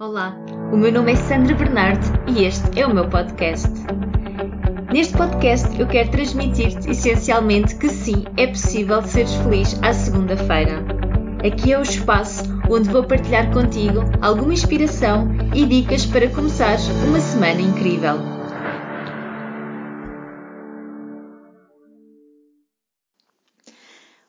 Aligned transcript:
Olá, 0.00 0.36
o 0.72 0.76
meu 0.76 0.90
nome 0.90 1.12
é 1.12 1.14
Sandra 1.14 1.54
Bernardo 1.54 2.04
e 2.28 2.44
este 2.44 2.80
é 2.80 2.84
o 2.84 2.92
meu 2.92 3.08
podcast. 3.08 3.68
Neste 4.92 5.16
podcast 5.16 5.68
eu 5.78 5.86
quero 5.86 6.10
transmitir-te 6.10 6.90
essencialmente 6.90 7.76
que 7.76 7.88
sim, 7.88 8.24
é 8.36 8.48
possível 8.48 9.00
seres 9.02 9.32
feliz 9.36 9.80
à 9.84 9.92
segunda-feira. 9.92 10.84
Aqui 11.46 11.72
é 11.72 11.78
o 11.78 11.82
espaço 11.82 12.42
onde 12.68 12.90
vou 12.90 13.04
partilhar 13.04 13.52
contigo 13.52 14.00
alguma 14.20 14.52
inspiração 14.52 15.28
e 15.54 15.64
dicas 15.64 16.04
para 16.04 16.28
começar 16.28 16.76
uma 17.06 17.20
semana 17.20 17.60
incrível. 17.60 18.18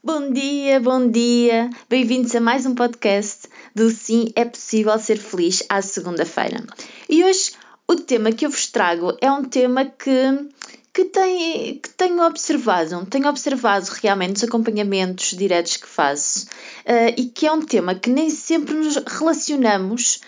Bom 0.04 0.32
dia, 0.32 0.80
bom 0.80 1.10
dia! 1.10 1.72
Bem-vindos 1.90 2.36
a 2.36 2.40
mais 2.40 2.68
um 2.68 2.76
podcast 2.76 3.45
do 3.76 3.90
Sim 3.90 4.32
é 4.36 4.46
Possível 4.46 4.98
Ser 4.98 5.18
Feliz 5.18 5.62
à 5.68 5.82
segunda-feira. 5.82 6.64
E 7.10 7.24
hoje 7.26 7.52
o 7.86 7.96
tema 7.96 8.32
que 8.32 8.46
eu 8.46 8.50
vos 8.50 8.68
trago 8.68 9.16
é 9.20 9.30
um 9.30 9.44
tema 9.44 9.86
que, 9.86 10.50
que, 10.94 11.06
tem, 11.06 11.78
que 11.78 11.90
tenho 11.90 12.26
observado, 12.26 13.06
tenho 13.08 13.28
observado 13.28 13.86
realmente 14.02 14.32
nos 14.32 14.44
acompanhamentos 14.46 15.38
diretos 15.38 15.76
que 15.76 15.88
faço 15.88 16.46
uh, 16.46 17.14
e 17.18 17.26
que 17.26 17.46
é 17.46 17.52
um 17.52 17.62
tema 17.62 17.94
que 17.94 18.10
nem 18.10 18.30
sempre 18.30 18.74
nos 18.74 18.96
relacionamos 18.96 20.22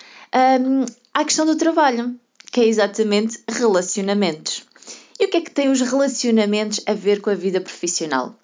um, 0.62 0.86
à 1.14 1.24
questão 1.24 1.46
do 1.46 1.56
trabalho, 1.56 2.20
que 2.52 2.60
é 2.60 2.66
exatamente 2.66 3.40
relacionamentos. 3.50 4.66
E 5.20 5.26
o 5.26 5.30
que 5.30 5.38
é 5.38 5.42
que 5.42 5.52
tem 5.52 5.70
os 5.70 5.82
relacionamentos 5.82 6.82
a 6.86 6.94
ver 6.94 7.22
com 7.22 7.30
a 7.30 7.36
vida 7.36 7.62
profissional? 7.62 8.36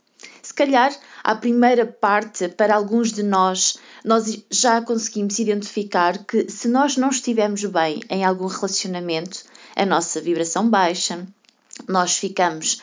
Se 0.42 0.54
calhar, 0.54 0.92
a 1.24 1.36
primeira 1.36 1.86
parte, 1.86 2.50
para 2.50 2.76
alguns 2.76 3.14
de 3.14 3.24
nós, 3.24 3.78
nós 4.04 4.44
já 4.52 4.82
conseguimos 4.82 5.40
identificar 5.40 6.26
que 6.26 6.50
se 6.50 6.68
nós 6.68 6.98
não 6.98 7.10
estivermos 7.10 7.64
bem 7.66 8.02
em 8.10 8.26
algum 8.26 8.48
relacionamento, 8.48 9.44
a 9.76 9.86
nossa 9.86 10.20
vibração 10.20 10.70
baixa, 10.70 11.26
nós 11.88 12.18
ficamos 12.18 12.82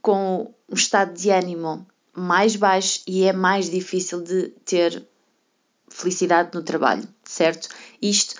com 0.00 0.52
um 0.68 0.74
estado 0.74 1.14
de 1.14 1.30
ânimo 1.30 1.86
mais 2.14 2.56
baixo 2.56 3.00
e 3.06 3.24
é 3.24 3.32
mais 3.32 3.70
difícil 3.70 4.22
de 4.22 4.48
ter 4.64 5.06
felicidade 5.88 6.50
no 6.54 6.62
trabalho, 6.62 7.06
certo? 7.24 7.68
Isto 8.00 8.34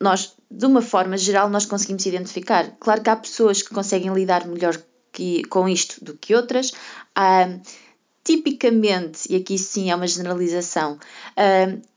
nós, 0.00 0.34
de 0.50 0.66
uma 0.66 0.82
forma 0.82 1.16
geral, 1.16 1.48
nós 1.48 1.64
conseguimos 1.64 2.04
identificar. 2.06 2.72
Claro 2.80 3.02
que 3.02 3.10
há 3.10 3.16
pessoas 3.16 3.62
que 3.62 3.72
conseguem 3.74 4.12
lidar 4.12 4.46
melhor 4.46 4.76
que, 5.12 5.44
com 5.44 5.68
isto 5.68 6.04
do 6.04 6.14
que 6.16 6.34
outras. 6.34 6.72
Há, 7.14 7.48
tipicamente, 8.24 9.32
e 9.32 9.36
aqui 9.36 9.58
sim 9.58 9.90
é 9.90 9.96
uma 9.96 10.06
generalização, 10.06 10.98
uh, 11.36 11.92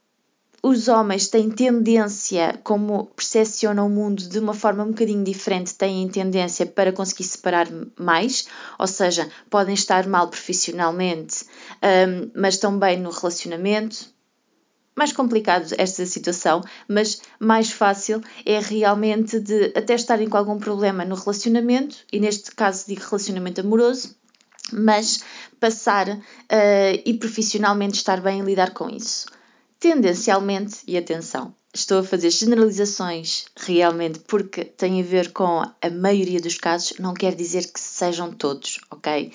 os 0.68 0.88
homens 0.88 1.28
têm 1.28 1.52
tendência, 1.52 2.60
como 2.64 3.06
percepcionam 3.16 3.86
o 3.86 3.90
mundo 3.90 4.28
de 4.28 4.40
uma 4.40 4.56
forma 4.56 4.84
um 4.84 4.88
bocadinho 4.88 5.24
diferente, 5.24 5.76
têm 5.76 6.10
tendência 6.10 6.66
para 6.66 6.92
conseguir 6.92 7.26
separar 7.26 7.68
mais, 8.00 8.48
ou 8.80 8.88
seja, 8.88 9.30
podem 9.48 9.76
estar 9.76 10.08
mal 10.08 10.28
profissionalmente, 10.28 11.46
um, 11.84 12.32
mas 12.34 12.56
estão 12.56 12.80
bem 12.80 13.00
no 13.00 13.12
relacionamento. 13.12 14.08
Mais 14.96 15.14
complicado 15.14 15.72
esta 15.78 16.04
situação, 16.04 16.64
mas 16.88 17.22
mais 17.40 17.70
fácil 17.70 18.20
é 18.44 18.58
realmente 18.60 19.40
de 19.40 19.66
até 19.76 19.94
estarem 19.94 20.28
com 20.28 20.38
algum 20.38 20.58
problema 20.58 21.06
no 21.06 21.14
relacionamento, 21.14 21.98
e 22.12 22.20
neste 22.20 22.50
caso 22.56 22.86
digo 22.88 23.04
relacionamento 23.04 23.62
amoroso, 23.62 24.16
mas 24.72 25.24
passar 25.60 26.10
uh, 26.10 26.22
e 27.06 27.14
profissionalmente 27.16 27.98
estar 27.98 28.22
bem 28.22 28.42
a 28.42 28.44
lidar 28.44 28.74
com 28.74 28.90
isso. 28.90 29.28
Tendencialmente, 29.80 30.78
e 30.88 30.98
atenção, 30.98 31.54
estou 31.74 32.00
a 32.00 32.04
fazer 32.04 32.30
generalizações 32.30 33.46
realmente 33.56 34.20
porque 34.20 34.64
tem 34.64 35.02
a 35.02 35.04
ver 35.04 35.32
com 35.32 35.62
a 35.62 35.90
maioria 35.92 36.40
dos 36.40 36.58
casos, 36.58 36.98
não 37.00 37.14
quer 37.14 37.36
dizer 37.36 37.72
que 37.72 37.80
sejam 37.80 38.32
todos, 38.32 38.80
ok? 38.90 39.32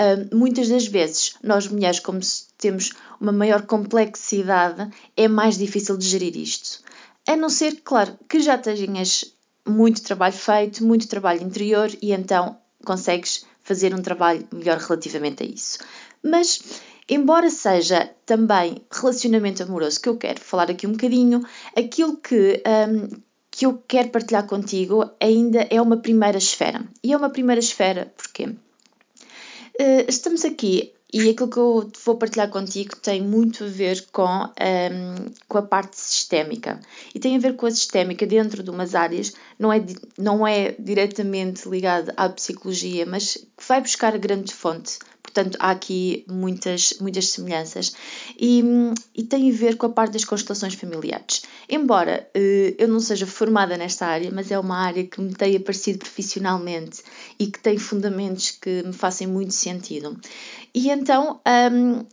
Uh, 0.00 0.34
muitas 0.34 0.68
das 0.68 0.86
vezes, 0.86 1.34
nós 1.42 1.68
mulheres, 1.68 2.00
como 2.00 2.20
temos 2.56 2.92
uma 3.20 3.32
maior 3.32 3.62
complexidade, 3.62 4.90
é 5.16 5.28
mais 5.28 5.58
difícil 5.58 5.96
de 5.96 6.06
gerir 6.06 6.36
isto. 6.36 6.80
A 7.26 7.36
não 7.36 7.48
ser, 7.48 7.80
claro, 7.84 8.18
que 8.28 8.40
já 8.40 8.56
tenhas 8.56 9.34
muito 9.66 10.02
trabalho 10.02 10.34
feito, 10.34 10.84
muito 10.84 11.06
trabalho 11.06 11.42
interior 11.42 11.90
e 12.00 12.12
então 12.12 12.56
consegues 12.84 13.44
fazer 13.62 13.94
um 13.94 14.02
trabalho 14.02 14.46
melhor 14.52 14.78
relativamente 14.78 15.42
a 15.42 15.46
isso. 15.46 15.78
Mas, 16.22 16.60
embora 17.08 17.50
seja 17.50 18.10
também 18.26 18.82
relacionamento 18.90 19.62
amoroso 19.62 20.00
que 20.00 20.08
eu 20.08 20.16
quero 20.16 20.40
falar 20.40 20.70
aqui 20.70 20.86
um 20.86 20.92
bocadinho, 20.92 21.42
aquilo 21.76 22.16
que, 22.16 22.62
um, 22.66 23.08
que 23.50 23.66
eu 23.66 23.82
quero 23.86 24.10
partilhar 24.10 24.46
contigo 24.46 25.10
ainda 25.20 25.66
é 25.70 25.80
uma 25.80 25.96
primeira 25.96 26.38
esfera. 26.38 26.84
E 27.02 27.12
é 27.12 27.16
uma 27.16 27.30
primeira 27.30 27.60
esfera 27.60 28.12
porque 28.16 28.44
uh, 28.44 28.56
estamos 30.08 30.44
aqui 30.44 30.92
e 31.12 31.28
aquilo 31.28 31.48
que 31.48 31.58
eu 31.58 31.90
vou 32.04 32.16
partilhar 32.16 32.48
contigo 32.48 32.96
tem 32.96 33.20
muito 33.20 33.64
a 33.64 33.66
ver 33.66 34.06
com, 34.10 34.24
um, 34.24 35.30
com 35.46 35.58
a 35.58 35.62
parte 35.62 36.00
sistémica. 36.00 36.80
E 37.14 37.20
tem 37.20 37.36
a 37.36 37.38
ver 37.38 37.54
com 37.54 37.66
a 37.66 37.70
sistémica 37.70 38.26
dentro 38.26 38.62
de 38.62 38.70
umas 38.70 38.94
áreas, 38.94 39.34
não 39.58 39.70
é, 39.70 39.84
não 40.16 40.46
é 40.46 40.74
diretamente 40.78 41.68
ligada 41.68 42.14
à 42.16 42.28
psicologia, 42.30 43.04
mas 43.04 43.34
que 43.34 43.68
vai 43.68 43.82
buscar 43.82 44.14
a 44.14 44.18
grande 44.18 44.54
fonte. 44.54 44.98
Portanto, 45.22 45.56
há 45.60 45.70
aqui 45.70 46.24
muitas, 46.28 46.94
muitas 47.00 47.28
semelhanças. 47.28 47.94
E, 48.38 48.62
e 49.14 49.22
tem 49.22 49.50
a 49.50 49.54
ver 49.54 49.76
com 49.76 49.86
a 49.86 49.90
parte 49.90 50.12
das 50.12 50.24
constelações 50.24 50.74
familiares. 50.74 51.42
Embora 51.68 52.28
uh, 52.36 52.74
eu 52.76 52.88
não 52.88 53.00
seja 53.00 53.26
formada 53.26 53.76
nesta 53.76 54.06
área, 54.06 54.30
mas 54.30 54.50
é 54.50 54.58
uma 54.58 54.76
área 54.76 55.04
que 55.04 55.20
me 55.20 55.34
tem 55.34 55.56
aparecido 55.56 56.00
profissionalmente 56.00 57.02
e 57.38 57.46
que 57.46 57.58
tem 57.58 57.78
fundamentos 57.78 58.50
que 58.50 58.82
me 58.82 58.92
fazem 58.92 59.26
muito 59.26 59.54
sentido. 59.54 60.18
E 60.74 60.90
então 60.90 61.40
um, 61.72 62.04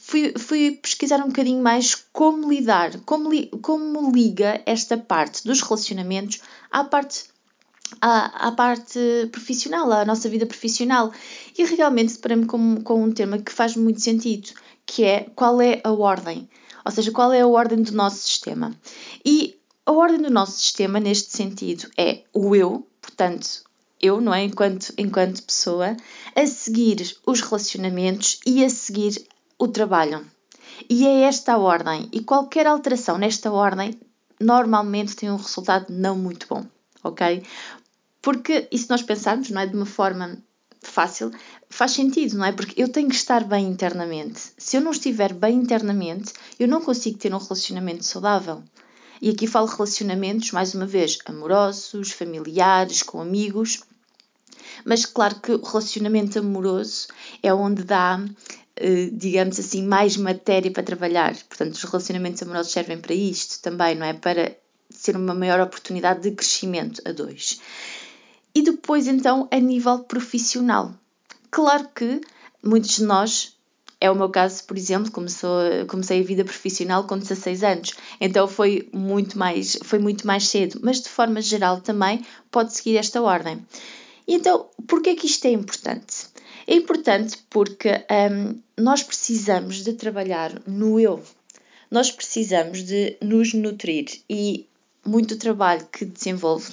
fui, 0.00 0.32
fui 0.38 0.78
pesquisar 0.82 1.18
um 1.18 1.28
bocadinho 1.28 1.62
mais 1.62 1.94
como 2.12 2.50
lidar, 2.50 2.98
como, 3.04 3.30
li, 3.30 3.50
como 3.60 4.10
liga 4.12 4.62
esta 4.64 4.96
parte 4.96 5.44
dos 5.44 5.60
relacionamentos 5.60 6.40
à 6.70 6.84
parte 6.84 7.31
à, 8.00 8.48
à, 8.48 8.52
parte 8.52 8.98
profissional, 9.30 9.90
à 9.92 10.04
nossa 10.04 10.28
vida 10.28 10.46
profissional. 10.46 11.12
E 11.56 11.64
realmente 11.64 12.14
deparei-me 12.14 12.46
com, 12.46 12.82
com 12.82 13.04
um 13.04 13.12
tema 13.12 13.38
que 13.38 13.52
faz 13.52 13.76
muito 13.76 14.00
sentido, 14.00 14.50
que 14.86 15.04
é 15.04 15.26
qual 15.34 15.60
é 15.60 15.80
a 15.84 15.92
ordem, 15.92 16.48
ou 16.84 16.90
seja, 16.92 17.10
qual 17.10 17.32
é 17.32 17.40
a 17.40 17.46
ordem 17.46 17.82
do 17.82 17.92
nosso 17.92 18.18
sistema. 18.18 18.74
E 19.24 19.58
a 19.84 19.92
ordem 19.92 20.20
do 20.20 20.30
nosso 20.30 20.58
sistema, 20.58 21.00
neste 21.00 21.36
sentido, 21.36 21.88
é 21.96 22.22
o 22.32 22.54
eu, 22.54 22.86
portanto, 23.00 23.64
eu, 24.00 24.20
não 24.20 24.34
é? 24.34 24.44
Enquanto, 24.44 24.92
enquanto 24.98 25.42
pessoa, 25.44 25.96
a 26.34 26.46
seguir 26.46 27.16
os 27.26 27.40
relacionamentos 27.40 28.40
e 28.44 28.64
a 28.64 28.68
seguir 28.68 29.24
o 29.58 29.68
trabalho. 29.68 30.26
E 30.90 31.06
é 31.06 31.22
esta 31.22 31.54
a 31.54 31.58
ordem. 31.58 32.08
E 32.12 32.20
qualquer 32.20 32.66
alteração 32.66 33.16
nesta 33.16 33.52
ordem 33.52 33.98
normalmente 34.40 35.14
tem 35.14 35.30
um 35.30 35.36
resultado 35.36 35.86
não 35.88 36.18
muito 36.18 36.46
bom, 36.48 36.66
ok? 37.04 37.42
Porque, 38.22 38.68
e 38.70 38.78
se 38.78 38.88
nós 38.88 39.02
pensarmos, 39.02 39.50
não 39.50 39.60
é? 39.60 39.66
De 39.66 39.74
uma 39.76 39.84
forma 39.84 40.38
fácil, 40.80 41.30
faz 41.68 41.92
sentido, 41.92 42.38
não 42.38 42.44
é? 42.44 42.52
Porque 42.52 42.80
eu 42.80 42.88
tenho 42.88 43.08
que 43.08 43.14
estar 43.14 43.44
bem 43.44 43.66
internamente. 43.66 44.40
Se 44.56 44.76
eu 44.76 44.80
não 44.80 44.92
estiver 44.92 45.32
bem 45.32 45.56
internamente, 45.56 46.32
eu 46.58 46.68
não 46.68 46.80
consigo 46.80 47.18
ter 47.18 47.34
um 47.34 47.38
relacionamento 47.38 48.04
saudável. 48.04 48.62
E 49.20 49.30
aqui 49.30 49.46
falo 49.46 49.66
relacionamentos, 49.66 50.50
mais 50.52 50.74
uma 50.74 50.86
vez, 50.86 51.18
amorosos, 51.26 52.10
familiares, 52.12 53.02
com 53.02 53.20
amigos. 53.20 53.80
Mas 54.84 55.04
claro 55.04 55.40
que 55.40 55.52
o 55.52 55.62
relacionamento 55.62 56.38
amoroso 56.38 57.08
é 57.42 57.52
onde 57.52 57.84
dá, 57.84 58.24
eh, 58.76 59.10
digamos 59.12 59.58
assim, 59.60 59.82
mais 59.84 60.16
matéria 60.16 60.70
para 60.70 60.82
trabalhar. 60.82 61.36
Portanto, 61.48 61.74
os 61.74 61.84
relacionamentos 61.84 62.42
amorosos 62.42 62.72
servem 62.72 63.00
para 63.00 63.14
isto 63.14 63.62
também, 63.62 63.94
não 63.94 64.06
é? 64.06 64.12
Para 64.12 64.56
ser 64.90 65.16
uma 65.16 65.34
maior 65.34 65.60
oportunidade 65.60 66.22
de 66.22 66.32
crescimento 66.32 67.00
a 67.04 67.12
dois. 67.12 67.60
E 68.54 68.62
depois, 68.62 69.06
então, 69.06 69.48
a 69.50 69.58
nível 69.58 70.00
profissional. 70.00 70.94
Claro 71.50 71.88
que 71.94 72.20
muitos 72.62 72.96
de 72.96 73.04
nós, 73.04 73.56
é 74.00 74.10
o 74.10 74.14
meu 74.14 74.28
caso, 74.28 74.64
por 74.64 74.76
exemplo, 74.76 75.10
começou, 75.10 75.60
comecei 75.88 76.20
a 76.20 76.24
vida 76.24 76.44
profissional 76.44 77.04
com 77.04 77.18
16 77.18 77.62
anos, 77.62 77.94
então 78.20 78.48
foi 78.48 78.88
muito 78.92 79.38
mais, 79.38 79.78
foi 79.82 79.98
muito 79.98 80.26
mais 80.26 80.48
cedo, 80.48 80.80
mas 80.82 81.00
de 81.00 81.08
forma 81.08 81.40
geral 81.40 81.80
também 81.80 82.24
pode 82.50 82.74
seguir 82.74 82.96
esta 82.96 83.22
ordem. 83.22 83.64
Então, 84.26 84.66
por 84.86 85.02
que 85.02 85.10
é 85.10 85.14
que 85.14 85.26
isto 85.26 85.46
é 85.46 85.50
importante? 85.50 86.26
É 86.66 86.74
importante 86.74 87.38
porque 87.50 88.04
um, 88.30 88.60
nós 88.82 89.02
precisamos 89.02 89.82
de 89.82 89.92
trabalhar 89.94 90.62
no 90.66 90.98
eu. 90.98 91.22
Nós 91.90 92.10
precisamos 92.10 92.82
de 92.82 93.16
nos 93.20 93.52
nutrir 93.52 94.06
e 94.30 94.66
muito 95.04 95.36
trabalho 95.36 95.86
que 95.92 96.04
desenvolve 96.04 96.72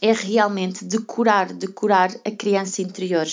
é 0.00 0.12
realmente 0.12 0.84
de 0.84 0.98
curar, 0.98 1.52
de 1.52 1.68
curar 1.68 2.10
a 2.24 2.30
criança 2.30 2.82
interior. 2.82 3.26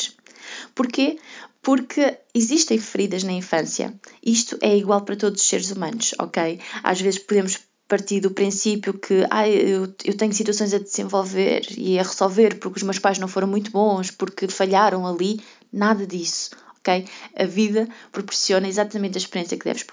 Porquê? 0.73 1.17
Porque 1.61 2.17
existem 2.33 2.79
feridas 2.79 3.23
na 3.23 3.33
infância. 3.33 3.93
Isto 4.23 4.57
é 4.61 4.75
igual 4.75 5.01
para 5.01 5.15
todos 5.15 5.41
os 5.41 5.47
seres 5.47 5.71
humanos, 5.71 6.13
ok? 6.19 6.59
Às 6.83 7.01
vezes 7.01 7.19
podemos 7.19 7.59
partir 7.87 8.19
do 8.19 8.31
princípio 8.31 8.93
que 8.93 9.25
ah, 9.29 9.47
eu, 9.47 9.93
eu 10.03 10.17
tenho 10.17 10.33
situações 10.33 10.73
a 10.73 10.79
desenvolver 10.79 11.65
e 11.77 11.97
a 11.97 12.03
resolver 12.03 12.59
porque 12.59 12.77
os 12.77 12.83
meus 12.83 12.99
pais 12.99 13.17
não 13.17 13.27
foram 13.27 13.47
muito 13.47 13.71
bons, 13.71 14.11
porque 14.11 14.47
falharam 14.47 15.07
ali. 15.07 15.41
Nada 15.71 16.07
disso. 16.07 16.51
ok? 16.79 17.05
A 17.35 17.45
vida 17.45 17.87
proporciona 18.11 18.67
exatamente 18.67 19.17
a 19.17 19.21
experiência 19.21 19.57
que 19.57 19.65
deves, 19.65 19.85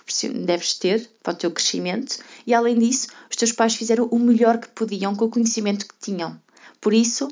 deves 0.46 0.74
ter 0.74 1.10
para 1.22 1.32
o 1.32 1.36
teu 1.36 1.50
crescimento 1.50 2.18
e, 2.46 2.54
além 2.54 2.78
disso, 2.78 3.08
os 3.28 3.36
teus 3.36 3.52
pais 3.52 3.74
fizeram 3.74 4.06
o 4.06 4.18
melhor 4.18 4.58
que 4.58 4.68
podiam 4.68 5.14
com 5.14 5.24
o 5.24 5.30
conhecimento 5.30 5.86
que 5.86 5.94
tinham. 6.00 6.40
Por 6.84 6.92
isso, 6.92 7.28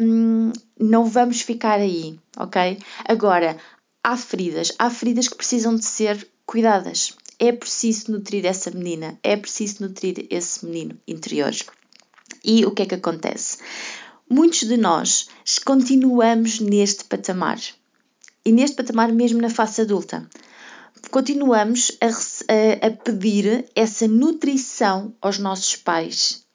um, 0.00 0.52
não 0.78 1.06
vamos 1.06 1.40
ficar 1.40 1.80
aí, 1.80 2.20
ok? 2.36 2.78
Agora, 3.04 3.56
há 4.00 4.16
feridas, 4.16 4.72
há 4.78 4.88
feridas 4.88 5.26
que 5.26 5.34
precisam 5.34 5.74
de 5.74 5.84
ser 5.84 6.30
cuidadas. 6.46 7.16
É 7.36 7.50
preciso 7.50 8.12
nutrir 8.12 8.46
essa 8.46 8.70
menina, 8.70 9.18
é 9.24 9.36
preciso 9.36 9.82
nutrir 9.82 10.28
esse 10.30 10.64
menino 10.64 10.96
interior. 11.04 11.52
E 12.44 12.64
o 12.64 12.70
que 12.70 12.82
é 12.82 12.86
que 12.86 12.94
acontece? 12.94 13.58
Muitos 14.30 14.60
de 14.60 14.76
nós 14.76 15.30
continuamos 15.64 16.60
neste 16.60 17.06
patamar. 17.06 17.58
E 18.44 18.52
neste 18.52 18.76
patamar, 18.76 19.12
mesmo 19.12 19.42
na 19.42 19.50
fase 19.50 19.82
adulta. 19.82 20.30
Continuamos 21.10 21.90
a, 22.00 22.06
a, 22.06 22.86
a 22.86 22.90
pedir 22.92 23.64
essa 23.74 24.06
nutrição 24.06 25.12
aos 25.20 25.40
nossos 25.40 25.74
pais. 25.74 26.46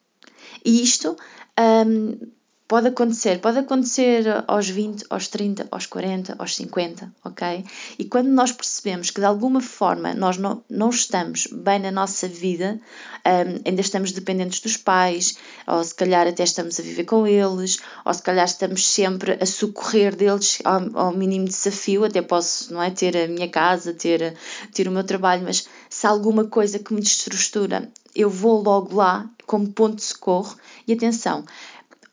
E 0.64 0.82
isto 0.82 1.18
um, 1.62 2.32
Pode 2.72 2.88
acontecer, 2.88 3.42
pode 3.42 3.58
acontecer 3.58 4.24
aos 4.48 4.70
20, 4.70 5.04
aos 5.10 5.28
30, 5.28 5.68
aos 5.70 5.86
40, 5.88 6.36
aos 6.40 6.56
50, 6.56 7.14
ok? 7.22 7.66
E 8.00 8.06
quando 8.06 8.30
nós 8.30 8.54
percebemos 8.54 9.10
que 9.10 9.20
de 9.20 9.26
alguma 9.26 9.60
forma 9.60 10.14
nós 10.14 10.38
não, 10.38 10.64
não 10.70 10.90
estamos 10.90 11.50
bem 11.52 11.80
na 11.80 11.92
nossa 11.92 12.30
vida, 12.30 12.80
um, 13.28 13.62
ainda 13.68 13.82
estamos 13.82 14.14
dependentes 14.14 14.62
dos 14.62 14.78
pais, 14.78 15.38
ou 15.68 15.84
se 15.84 15.94
calhar 15.94 16.26
até 16.26 16.44
estamos 16.44 16.80
a 16.80 16.84
viver 16.84 17.04
com 17.04 17.28
eles, 17.28 17.78
ou 18.06 18.14
se 18.14 18.24
calhar 18.24 18.46
estamos 18.46 18.88
sempre 18.88 19.38
a 19.42 19.46
socorrer 19.46 20.16
deles 20.16 20.60
ao, 20.64 20.98
ao 20.98 21.12
mínimo 21.12 21.50
desafio, 21.50 22.06
até 22.06 22.22
posso 22.22 22.74
não 22.74 22.82
é, 22.82 22.90
ter 22.90 23.18
a 23.18 23.28
minha 23.28 23.50
casa, 23.50 23.94
ter, 23.94 24.34
ter 24.74 24.88
o 24.88 24.92
meu 24.92 25.04
trabalho, 25.04 25.44
mas 25.44 25.68
se 25.90 26.08
há 26.08 26.10
alguma 26.10 26.46
coisa 26.46 26.80
que 26.80 26.94
me 26.94 27.02
desestrutura, 27.02 27.92
eu 28.16 28.30
vou 28.30 28.64
logo 28.64 28.96
lá 28.96 29.30
como 29.46 29.74
ponto 29.74 29.98
de 29.98 30.04
socorro. 30.04 30.56
E 30.88 30.94
atenção, 30.94 31.44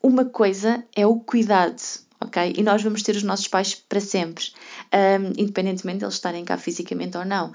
uma 0.01 0.25
coisa 0.25 0.83
é 0.95 1.05
o 1.05 1.19
cuidado, 1.19 1.81
ok? 2.19 2.53
E 2.57 2.63
nós 2.63 2.81
vamos 2.81 3.03
ter 3.03 3.15
os 3.15 3.23
nossos 3.23 3.47
pais 3.47 3.75
para 3.75 3.99
sempre, 3.99 4.45
um, 4.93 5.41
independentemente 5.41 5.99
de 5.99 6.05
eles 6.05 6.15
estarem 6.15 6.45
cá 6.45 6.57
fisicamente 6.57 7.17
ou 7.17 7.25
não. 7.25 7.51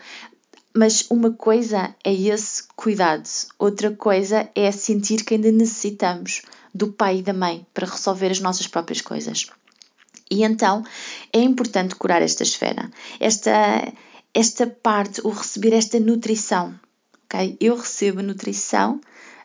Mas 0.77 1.07
uma 1.09 1.31
coisa 1.31 1.95
é 2.03 2.13
esse 2.13 2.65
cuidado, 2.75 3.29
outra 3.59 3.93
coisa 3.93 4.49
é 4.55 4.71
sentir 4.73 5.25
que 5.25 5.35
ainda 5.35 5.53
necessitamos 5.53 6.43
do 6.75 6.93
pai 6.93 7.19
e 7.19 7.23
da 7.23 7.33
mãe 7.33 7.65
para 7.73 7.87
resolver 7.87 8.31
as 8.31 8.41
nossas 8.41 8.67
próprias 8.67 9.01
coisas. 9.01 9.47
E 10.31 10.43
então 10.43 10.83
é 11.33 11.39
importante 11.39 11.95
curar 11.95 12.23
esta 12.23 12.43
esfera, 12.43 12.91
esta, 13.21 13.93
esta 14.35 14.67
parte, 14.67 15.21
o 15.23 15.31
receber 15.31 15.73
esta 15.73 16.01
nutrição. 16.01 16.75
ok? 17.25 17.57
Eu 17.61 17.77
recebo 17.77 18.21
nutrição 18.21 19.01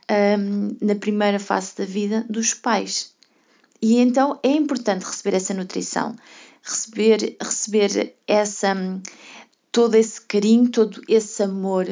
um, 0.09 0.75
na 0.81 0.95
primeira 0.95 1.39
fase 1.39 1.75
da 1.77 1.85
vida 1.85 2.25
dos 2.29 2.53
pais. 2.53 3.13
E 3.81 3.97
então 3.97 4.39
é 4.43 4.51
importante 4.51 5.05
receber 5.05 5.35
essa 5.35 5.53
nutrição, 5.53 6.15
receber, 6.61 7.37
receber 7.41 8.15
essa, 8.27 8.75
todo 9.71 9.95
esse 9.95 10.19
carinho, 10.21 10.69
todo 10.69 11.01
esse 11.07 11.43
amor, 11.43 11.85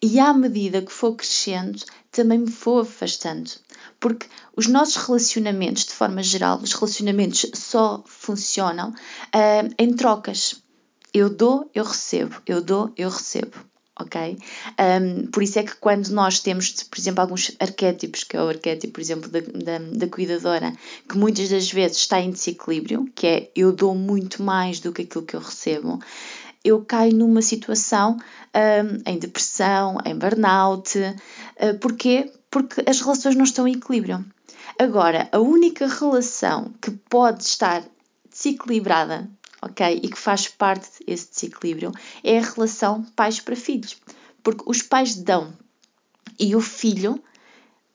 e 0.00 0.18
à 0.18 0.32
medida 0.32 0.82
que 0.82 0.92
for 0.92 1.14
crescendo, 1.14 1.78
também 2.10 2.38
me 2.38 2.50
vou 2.50 2.80
afastando. 2.80 3.50
Porque 4.00 4.26
os 4.56 4.66
nossos 4.66 4.96
relacionamentos, 4.96 5.84
de 5.84 5.92
forma 5.92 6.22
geral, 6.22 6.58
os 6.58 6.72
relacionamentos 6.72 7.46
só 7.54 8.02
funcionam 8.06 8.90
uh, 8.90 9.74
em 9.78 9.94
trocas. 9.94 10.62
Eu 11.14 11.28
dou, 11.30 11.70
eu 11.74 11.84
recebo, 11.84 12.40
eu 12.46 12.62
dou, 12.62 12.92
eu 12.96 13.10
recebo 13.10 13.71
ok? 13.98 14.38
Um, 14.78 15.26
por 15.26 15.42
isso 15.42 15.58
é 15.58 15.62
que 15.62 15.76
quando 15.76 16.08
nós 16.08 16.40
temos, 16.40 16.70
por 16.84 16.98
exemplo, 16.98 17.20
alguns 17.20 17.54
arquétipos, 17.60 18.24
que 18.24 18.36
é 18.36 18.42
o 18.42 18.48
arquétipo, 18.48 18.94
por 18.94 19.00
exemplo, 19.00 19.30
da, 19.30 19.40
da, 19.40 19.78
da, 19.78 20.06
cuidadora, 20.08 20.72
que 21.08 21.16
muitas 21.16 21.48
das 21.48 21.70
vezes 21.70 21.98
está 21.98 22.20
em 22.20 22.30
desequilíbrio, 22.30 23.10
que 23.14 23.26
é 23.26 23.50
eu 23.54 23.72
dou 23.72 23.94
muito 23.94 24.42
mais 24.42 24.80
do 24.80 24.92
que 24.92 25.02
aquilo 25.02 25.24
que 25.24 25.36
eu 25.36 25.40
recebo, 25.40 26.00
eu 26.64 26.84
caio 26.84 27.14
numa 27.14 27.42
situação 27.42 28.16
um, 28.54 29.10
em 29.10 29.18
depressão, 29.18 29.98
em 30.04 30.16
burnout. 30.16 30.98
Uh, 30.98 31.78
porquê? 31.80 32.32
Porque 32.50 32.82
as 32.88 33.00
relações 33.00 33.34
não 33.34 33.44
estão 33.44 33.66
em 33.66 33.74
equilíbrio. 33.74 34.24
Agora, 34.78 35.28
a 35.32 35.38
única 35.38 35.86
relação 35.86 36.72
que 36.80 36.90
pode 36.90 37.42
estar 37.42 37.82
desequilibrada 38.30 39.28
ok? 39.62 40.00
E 40.02 40.08
que 40.08 40.18
faz 40.18 40.48
parte 40.48 41.04
desse 41.06 41.30
desequilíbrio 41.30 41.92
é 42.22 42.38
a 42.38 42.42
relação 42.42 43.04
pais 43.16 43.40
para 43.40 43.56
filhos. 43.56 43.96
Porque 44.42 44.64
os 44.66 44.82
pais 44.82 45.14
dão 45.14 45.56
e 46.38 46.56
o 46.56 46.60
filho 46.60 47.22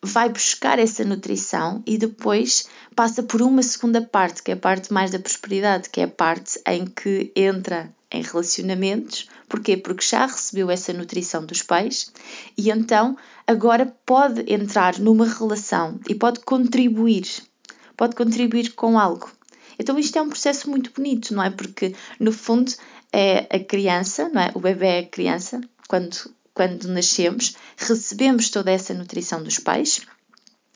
vai 0.02 0.30
buscar 0.30 0.80
essa 0.80 1.04
nutrição 1.04 1.84
e 1.86 1.98
depois 1.98 2.68
passa 2.96 3.22
por 3.22 3.42
uma 3.42 3.62
segunda 3.62 4.02
parte, 4.02 4.42
que 4.42 4.52
é 4.52 4.54
a 4.54 4.58
parte 4.58 4.94
mais 4.94 5.12
da 5.12 5.19
prosperidade, 5.19 5.90
que 5.90 6.00
é 6.00 6.06
a 6.06 6.08
parte 6.08 6.60
em 6.66 6.86
que 6.86 7.31
entra 7.36 7.94
em 8.12 8.22
relacionamentos. 8.22 9.28
Porquê? 9.50 9.75
Porque 9.75 10.06
já 10.06 10.25
recebeu 10.25 10.70
essa 10.70 10.94
nutrição 10.94 11.46
dos 11.46 11.62
pais 11.62 12.12
e 12.58 12.70
então 12.70 13.18
agora 13.46 13.86
pode 14.06 14.46
entrar 14.52 14.98
numa 15.00 15.28
relação 15.28 16.00
e 16.08 16.16
pode 16.16 16.40
contribuir, 16.42 17.28
pode 17.98 18.16
contribuir 18.16 18.74
com 18.74 18.98
algo. 18.98 19.37
Então 19.79 19.97
isto 19.97 20.18
é 20.18 20.21
um 20.21 20.29
processo 20.29 20.69
muito 20.69 20.91
bonito, 20.91 21.33
não 21.33 21.44
é? 21.44 21.50
Porque 21.50 21.95
no 22.19 22.31
fundo 22.31 22.74
é 23.12 23.47
a 23.56 23.59
criança, 23.59 24.29
não 24.29 24.41
é? 24.41 24.51
O 24.53 24.59
bebê 24.59 24.88
é 24.88 25.00
a 25.00 25.07
criança, 25.07 25.62
quando, 25.88 26.31
quando 26.53 26.88
nascemos, 26.88 27.56
recebemos 27.77 28.50
toda 28.50 28.71
essa 28.71 28.94
nutrição 28.94 29.44
dos 29.44 29.59
pais, 29.59 30.01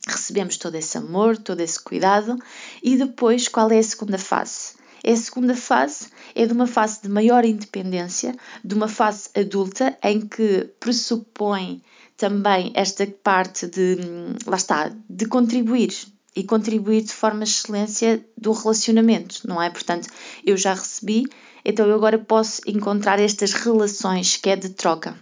recebemos 0.08 0.58
todo 0.58 0.76
esse 0.76 0.98
amor, 0.98 1.38
todo 1.38 1.62
esse 1.62 1.80
cuidado, 1.80 2.38
e 2.82 2.98
depois 2.98 3.48
qual 3.48 3.72
é 3.72 3.80
a 3.80 3.84
segunda 3.84 4.18
fase? 4.18 4.82
É 5.04 5.14
a 5.14 5.18
segunda 5.18 5.56
fase 5.56 6.10
é 6.36 6.46
de 6.46 6.54
uma 6.54 6.68
fase 6.68 7.02
de 7.02 7.10
maior 7.10 7.44
independência, 7.44 8.36
de 8.64 8.76
uma 8.76 8.88
fase 8.88 9.30
adulta 9.36 9.98
em 10.04 10.22
que 10.22 10.70
pressupõe 10.80 11.82
também 12.16 12.72
esta 12.76 13.08
parte 13.08 13.66
de, 13.66 13.98
hum, 14.00 14.36
lá 14.46 14.58
está, 14.58 14.92
de 15.10 15.26
contribuir, 15.26 15.92
e 16.36 16.44
contribuir 16.44 17.02
de 17.02 17.14
forma 17.14 17.44
excelência 17.44 18.26
do 18.38 18.52
relacionamento, 18.52 19.48
não 19.48 19.62
é? 19.62 19.70
Portanto, 19.70 20.08
eu 20.46 20.56
já 20.56 20.74
recebi, 20.74 21.28
então 21.64 21.86
eu 21.88 21.96
agora 21.96 22.18
posso 22.18 22.62
encontrar 22.66 23.20
estas 23.20 23.54
relações 23.54 24.38
que 24.38 24.50
é 24.50 24.56
de 24.56 24.70
troca. 24.70 25.16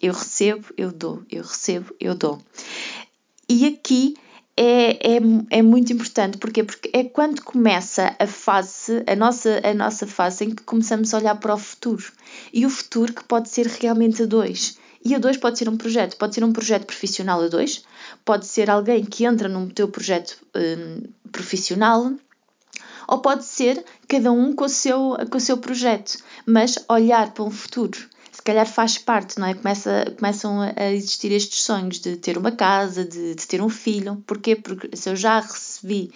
Eu 0.00 0.12
recebo, 0.12 0.66
eu 0.76 0.90
dou, 0.92 1.22
eu 1.30 1.42
recebo, 1.42 1.94
eu 2.00 2.14
dou. 2.14 2.40
E 3.48 3.66
aqui 3.66 4.14
é, 4.56 5.16
é, 5.16 5.20
é 5.50 5.62
muito 5.62 5.92
importante, 5.92 6.36
porquê? 6.36 6.62
Porque 6.62 6.90
é 6.92 7.04
quando 7.04 7.42
começa 7.42 8.14
a 8.18 8.26
fase, 8.26 9.02
a 9.06 9.16
nossa, 9.16 9.60
a 9.64 9.72
nossa 9.72 10.06
fase 10.06 10.44
em 10.44 10.50
que 10.50 10.62
começamos 10.62 11.14
a 11.14 11.18
olhar 11.18 11.34
para 11.36 11.54
o 11.54 11.58
futuro. 11.58 12.04
E 12.52 12.66
o 12.66 12.70
futuro 12.70 13.12
que 13.12 13.24
pode 13.24 13.48
ser 13.48 13.66
realmente 13.66 14.22
a 14.22 14.26
dois. 14.26 14.78
E 15.02 15.14
a 15.14 15.18
dois 15.18 15.38
pode 15.38 15.58
ser 15.58 15.68
um 15.68 15.78
projeto, 15.78 16.18
pode 16.18 16.34
ser 16.34 16.44
um 16.44 16.52
projeto 16.52 16.84
profissional 16.84 17.42
a 17.42 17.48
dois, 17.48 17.82
pode 18.30 18.46
ser 18.46 18.70
alguém 18.70 19.04
que 19.04 19.24
entra 19.24 19.48
no 19.48 19.68
teu 19.68 19.88
projeto 19.88 20.38
um, 20.54 21.02
profissional, 21.32 22.12
ou 23.08 23.18
pode 23.18 23.44
ser 23.44 23.84
cada 24.06 24.30
um 24.30 24.54
com 24.54 24.66
o, 24.66 24.68
seu, 24.68 25.16
com 25.28 25.36
o 25.36 25.40
seu 25.40 25.58
projeto, 25.58 26.16
mas 26.46 26.78
olhar 26.88 27.32
para 27.32 27.42
um 27.42 27.50
futuro. 27.50 27.98
Se 28.30 28.40
calhar 28.40 28.68
faz 28.68 28.96
parte, 28.98 29.40
não 29.40 29.48
é? 29.48 29.54
Começa, 29.54 30.14
começam 30.16 30.60
a 30.60 30.92
existir 30.92 31.32
estes 31.32 31.62
sonhos 31.62 31.98
de 31.98 32.18
ter 32.18 32.38
uma 32.38 32.52
casa, 32.52 33.04
de, 33.04 33.34
de 33.34 33.46
ter 33.48 33.60
um 33.60 33.68
filho. 33.68 34.22
Porquê? 34.24 34.54
Porque 34.54 34.96
se 34.96 35.10
eu 35.10 35.16
já 35.16 35.40
recebi 35.40 36.12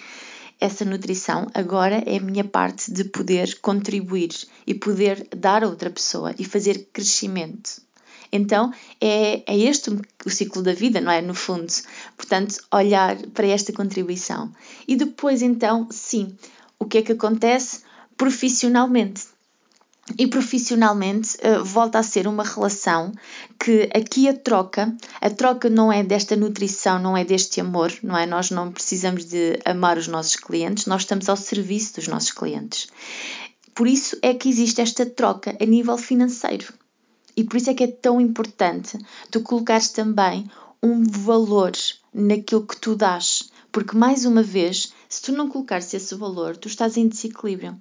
essa 0.60 0.84
nutrição, 0.84 1.48
agora 1.52 2.00
é 2.06 2.18
a 2.18 2.22
minha 2.22 2.44
parte 2.44 2.92
de 2.92 3.02
poder 3.02 3.58
contribuir 3.58 4.30
e 4.64 4.72
poder 4.72 5.26
dar 5.36 5.64
a 5.64 5.68
outra 5.68 5.90
pessoa 5.90 6.32
e 6.38 6.44
fazer 6.44 6.90
crescimento. 6.92 7.82
Então 8.34 8.72
é, 9.00 9.44
é 9.46 9.56
este 9.56 9.90
o 10.26 10.30
ciclo 10.30 10.60
da 10.60 10.72
vida, 10.72 11.00
não 11.00 11.12
é? 11.12 11.22
No 11.22 11.34
fundo. 11.34 11.72
Portanto, 12.16 12.56
olhar 12.72 13.16
para 13.28 13.46
esta 13.46 13.72
contribuição. 13.72 14.52
E 14.88 14.96
depois, 14.96 15.40
então, 15.40 15.86
sim, 15.90 16.36
o 16.76 16.84
que 16.84 16.98
é 16.98 17.02
que 17.02 17.12
acontece 17.12 17.82
profissionalmente? 18.16 19.22
E 20.18 20.26
profissionalmente 20.26 21.38
uh, 21.38 21.64
volta 21.64 21.98
a 21.98 22.02
ser 22.02 22.26
uma 22.26 22.44
relação 22.44 23.12
que 23.58 23.88
aqui 23.94 24.28
a 24.28 24.34
troca, 24.34 24.94
a 25.18 25.30
troca 25.30 25.70
não 25.70 25.90
é 25.90 26.02
desta 26.02 26.36
nutrição, 26.36 26.98
não 26.98 27.16
é 27.16 27.24
deste 27.24 27.58
amor, 27.60 27.90
não 28.02 28.18
é? 28.18 28.26
Nós 28.26 28.50
não 28.50 28.70
precisamos 28.70 29.24
de 29.24 29.58
amar 29.64 29.96
os 29.96 30.08
nossos 30.08 30.36
clientes, 30.36 30.86
nós 30.86 31.02
estamos 31.02 31.28
ao 31.28 31.36
serviço 31.36 31.94
dos 31.94 32.08
nossos 32.08 32.32
clientes. 32.32 32.88
Por 33.74 33.86
isso 33.86 34.18
é 34.20 34.34
que 34.34 34.48
existe 34.48 34.80
esta 34.80 35.06
troca 35.06 35.56
a 35.58 35.64
nível 35.64 35.96
financeiro. 35.96 36.66
E 37.36 37.44
por 37.44 37.56
isso 37.56 37.70
é 37.70 37.74
que 37.74 37.84
é 37.84 37.88
tão 37.88 38.20
importante 38.20 38.98
tu 39.30 39.40
colocares 39.40 39.88
também 39.88 40.48
um 40.82 41.02
valor 41.02 41.72
naquilo 42.12 42.66
que 42.66 42.76
tu 42.76 42.94
dás. 42.94 43.50
Porque, 43.72 43.96
mais 43.96 44.24
uma 44.24 44.42
vez, 44.42 44.92
se 45.08 45.22
tu 45.22 45.32
não 45.32 45.48
colocares 45.48 45.92
esse 45.92 46.14
valor, 46.14 46.56
tu 46.56 46.68
estás 46.68 46.96
em 46.96 47.08
desequilíbrio. 47.08 47.80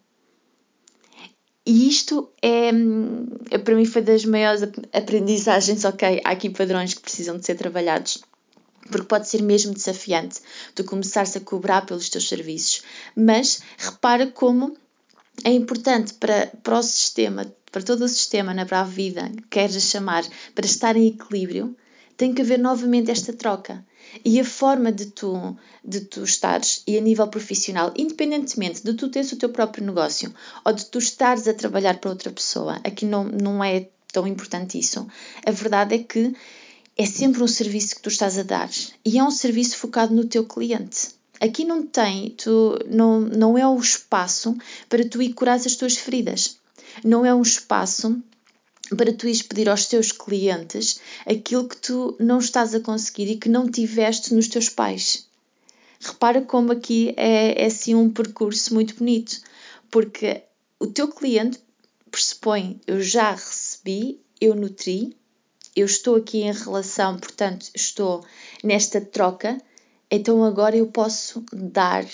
E 1.65 1.88
isto 1.88 2.29
é, 2.41 2.72
é, 3.51 3.57
para 3.57 3.75
mim, 3.75 3.86
foi 3.86 4.01
das 4.01 4.25
maiores 4.25 4.63
aprendizagens. 4.91 5.86
Ok, 5.86 6.22
há 6.24 6.31
aqui 6.31 6.50
padrões 6.50 6.93
que 6.93 7.01
precisam 7.01 7.38
de 7.38 7.45
ser 7.45 7.55
trabalhados, 7.55 8.24
porque 8.91 9.07
pode 9.07 9.29
ser 9.29 9.41
mesmo 9.41 9.74
desafiante 9.74 10.41
tu 10.75 10.83
começares 10.83 11.36
a 11.38 11.39
cobrar 11.39 11.86
pelos 11.86 12.10
teus 12.10 12.27
serviços. 12.27 12.81
Mas 13.15 13.62
repara 13.77 14.27
como 14.27 14.75
é 15.43 15.51
importante 15.51 16.13
para, 16.15 16.48
para 16.62 16.79
o 16.79 16.83
sistema, 16.83 17.45
para 17.73 17.81
todo 17.81 18.05
o 18.05 18.07
sistema, 18.07 18.53
né, 18.53 18.63
para 18.63 18.81
a 18.81 18.85
vida, 18.85 19.31
queres 19.49 19.81
chamar, 19.83 20.23
para 20.53 20.65
estar 20.65 20.95
em 20.95 21.07
equilíbrio, 21.07 21.75
tem 22.15 22.31
que 22.31 22.43
haver 22.43 22.59
novamente 22.59 23.09
esta 23.09 23.33
troca. 23.33 23.83
E 24.23 24.39
a 24.39 24.45
forma 24.45 24.91
de 24.91 25.07
tu, 25.07 25.57
de 25.83 26.01
tu 26.01 26.23
estares, 26.23 26.83
e 26.85 26.95
a 26.99 27.01
nível 27.01 27.27
profissional, 27.27 27.91
independentemente 27.97 28.83
de 28.83 28.93
tu 28.93 29.09
teres 29.09 29.31
o 29.31 29.37
teu 29.37 29.49
próprio 29.49 29.83
negócio 29.83 30.31
ou 30.63 30.71
de 30.71 30.85
tu 30.85 30.99
estares 30.99 31.47
a 31.47 31.53
trabalhar 31.53 31.97
para 31.97 32.11
outra 32.11 32.31
pessoa, 32.31 32.79
aqui 32.83 33.07
não, 33.07 33.23
não 33.23 33.63
é 33.63 33.87
tão 34.11 34.27
importante 34.27 34.77
isso. 34.77 35.07
A 35.43 35.49
verdade 35.49 35.95
é 35.95 35.97
que 35.97 36.31
é 36.95 37.07
sempre 37.07 37.41
um 37.41 37.47
serviço 37.47 37.95
que 37.95 38.03
tu 38.03 38.09
estás 38.09 38.37
a 38.37 38.43
dar 38.43 38.69
e 39.03 39.17
é 39.17 39.23
um 39.23 39.31
serviço 39.31 39.77
focado 39.77 40.13
no 40.13 40.25
teu 40.25 40.45
cliente. 40.45 41.07
Aqui 41.41 41.65
não 41.65 41.81
tem, 41.81 42.29
tu, 42.37 42.77
não, 42.87 43.19
não 43.19 43.57
é 43.57 43.67
o 43.67 43.79
espaço 43.79 44.55
para 44.87 45.03
tu 45.09 45.23
ir 45.23 45.33
curar 45.33 45.55
as 45.55 45.75
tuas 45.75 45.97
feridas. 45.97 46.61
Não 47.03 47.25
é 47.25 47.33
um 47.33 47.41
espaço 47.41 48.21
para 48.97 49.13
tu 49.13 49.27
ires 49.27 49.41
pedir 49.41 49.69
aos 49.69 49.85
teus 49.85 50.12
clientes 50.12 51.00
aquilo 51.25 51.67
que 51.67 51.77
tu 51.77 52.15
não 52.19 52.39
estás 52.39 52.75
a 52.75 52.79
conseguir 52.79 53.31
e 53.31 53.38
que 53.38 53.50
não 53.50 53.69
tiveste 53.69 54.33
nos 54.33 54.47
teus 54.47 54.69
pais. 54.69 55.27
Repara 56.00 56.41
como 56.41 56.71
aqui 56.71 57.13
é, 57.15 57.63
é 57.63 57.65
assim 57.65 57.95
um 57.95 58.09
percurso 58.09 58.73
muito 58.73 58.95
bonito, 58.95 59.41
porque 59.89 60.43
o 60.79 60.88
teu 60.88 61.07
cliente 61.07 61.59
pressupõe 62.12 62.79
eu 62.85 63.01
já 63.01 63.31
recebi, 63.31 64.19
eu 64.39 64.53
nutri, 64.53 65.15
eu 65.75 65.85
estou 65.85 66.15
aqui 66.15 66.41
em 66.41 66.51
relação, 66.51 67.17
portanto, 67.17 67.71
estou 67.73 68.23
nesta 68.63 69.01
troca, 69.01 69.57
então 70.12 70.43
agora 70.43 70.75
eu 70.75 70.88
posso 70.88 71.43
dar, 71.51 72.05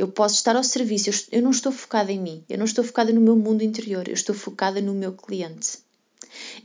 eu 0.00 0.08
posso 0.08 0.36
estar 0.36 0.56
ao 0.56 0.64
serviço, 0.64 1.10
eu, 1.30 1.42
não 1.42 1.50
estou 1.50 1.70
focada 1.70 2.10
em 2.10 2.18
mim, 2.18 2.42
eu 2.48 2.56
não 2.56 2.64
estou 2.64 2.82
focada 2.82 3.12
no 3.12 3.20
meu 3.20 3.36
mundo 3.36 3.62
interior, 3.62 4.08
eu 4.08 4.14
estou 4.14 4.34
focada 4.34 4.80
no 4.80 4.94
meu 4.94 5.12
cliente. 5.12 5.78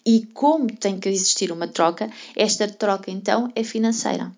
E 0.05 0.25
como 0.27 0.67
tem 0.67 0.97
que 0.97 1.09
existir 1.09 1.51
uma 1.51 1.67
troca, 1.67 2.09
esta 2.33 2.65
troca 2.65 3.11
então 3.11 3.51
é 3.53 3.61
financeira. 3.61 4.31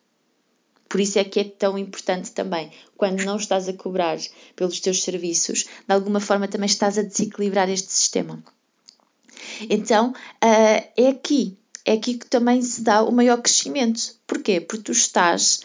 Por 0.90 1.00
isso 1.00 1.20
é 1.20 1.24
que 1.24 1.40
é 1.40 1.44
tão 1.44 1.78
importante 1.78 2.32
também, 2.32 2.72
quando 2.98 3.24
não 3.24 3.38
estás 3.38 3.70
a 3.70 3.74
cobrar 3.74 4.18
pelos 4.56 4.80
teus 4.80 5.04
serviços, 5.04 5.66
de 5.88 5.94
alguma 5.94 6.20
forma 6.20 6.48
também 6.48 6.66
estás 6.66 6.98
a 6.98 7.04
desequilibrar 7.04 7.70
este 7.70 7.94
sistema. 7.94 8.44
Então, 9.70 10.10
uh, 10.10 10.92
é 10.98 11.08
aqui, 11.08 11.56
é 11.86 11.94
aqui 11.94 12.16
que 12.16 12.26
também 12.26 12.64
se 12.64 12.82
dá 12.82 13.04
o 13.04 13.12
maior 13.12 13.44
crescimento. 13.44 14.16
Porquê? 14.26 14.60
Porque 14.60 14.86
tu 14.86 14.92
estás 14.92 15.60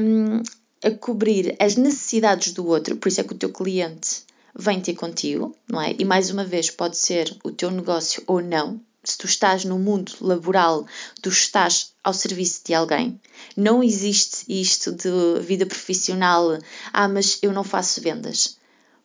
um, 0.00 0.42
a 0.82 0.90
cobrir 0.90 1.56
as 1.58 1.76
necessidades 1.76 2.52
do 2.52 2.66
outro, 2.66 2.96
por 2.96 3.08
isso 3.08 3.20
é 3.20 3.24
que 3.24 3.32
o 3.32 3.38
teu 3.38 3.50
cliente 3.50 4.22
vem 4.54 4.80
ter 4.80 4.94
contigo, 4.94 5.56
não 5.68 5.80
é? 5.80 5.94
E 5.98 6.04
mais 6.04 6.30
uma 6.30 6.44
vez, 6.44 6.70
pode 6.70 6.96
ser 6.96 7.36
o 7.44 7.50
teu 7.50 7.70
negócio 7.70 8.22
ou 8.26 8.40
não, 8.42 8.80
se 9.04 9.16
tu 9.16 9.26
estás 9.26 9.64
no 9.64 9.78
mundo 9.78 10.12
laboral, 10.20 10.86
tu 11.22 11.30
estás 11.30 11.92
ao 12.04 12.12
serviço 12.12 12.60
de 12.64 12.74
alguém. 12.74 13.18
Não 13.56 13.82
existe 13.82 14.44
isto 14.48 14.92
de 14.92 15.40
vida 15.40 15.64
profissional, 15.64 16.58
ah, 16.92 17.08
mas 17.08 17.38
eu 17.40 17.52
não 17.52 17.64
faço 17.64 18.00
vendas. 18.00 18.57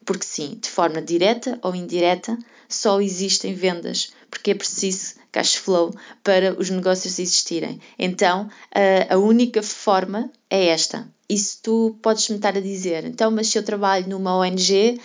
Porque 0.06 0.26
sim, 0.26 0.58
de 0.62 0.70
forma 0.70 1.02
direta 1.02 1.60
ou 1.62 1.76
indireta, 1.76 2.38
só 2.68 3.00
existem 3.00 3.54
vendas, 3.54 4.12
porque 4.30 4.52
é 4.52 4.56
preciso 4.56 5.16
cash 5.32 5.56
flow 5.56 5.94
para 6.24 6.58
os 6.60 6.70
negócios 6.70 7.20
existirem. 7.20 7.80
Então, 7.98 8.50
a 9.10 9.18
única 9.18 9.62
forma 9.64 10.32
é 10.50 10.68
esta. 10.68 11.08
Isso 11.30 11.60
tu 11.64 11.98
podes 12.02 12.30
me 12.30 12.36
estar 12.36 12.56
a 12.56 12.62
dizer, 12.62 13.06
então, 13.06 13.32
mas 13.32 13.48
se 13.48 13.58
eu 13.58 13.64
trabalho 13.64 14.08
numa 14.08 14.38
ONG 14.38 15.00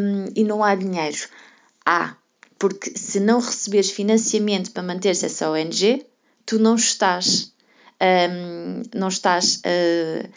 um, 0.00 0.32
e 0.34 0.44
não 0.44 0.62
há 0.62 0.74
dinheiro? 0.74 1.28
Há, 1.84 2.16
porque 2.58 2.96
se 2.96 3.20
não 3.20 3.40
receberes 3.40 3.90
financiamento 3.90 4.70
para 4.72 4.82
manter-se 4.82 5.26
essa 5.26 5.50
ONG, 5.50 6.06
tu 6.46 6.58
não 6.58 6.76
estás, 6.76 7.52
um, 8.00 8.82
não 8.94 9.08
estás 9.08 9.56
uh, 9.56 10.28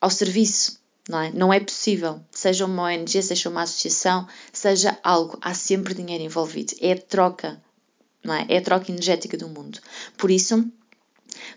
ao 0.00 0.10
serviço. 0.10 0.80
Não 1.08 1.20
é? 1.20 1.32
não 1.32 1.52
é 1.52 1.58
possível, 1.58 2.20
seja 2.30 2.64
uma 2.64 2.84
ONG, 2.84 3.22
seja 3.22 3.48
uma 3.48 3.62
associação, 3.62 4.26
seja 4.52 4.96
algo, 5.02 5.36
há 5.40 5.52
sempre 5.52 5.94
dinheiro 5.94 6.22
envolvido. 6.22 6.74
É 6.80 6.92
a 6.92 6.96
troca, 6.96 7.60
não 8.22 8.32
é? 8.32 8.46
É 8.48 8.58
a 8.58 8.62
troca 8.62 8.90
energética 8.90 9.36
do 9.36 9.48
mundo. 9.48 9.80
Por 10.16 10.30
isso, 10.30 10.64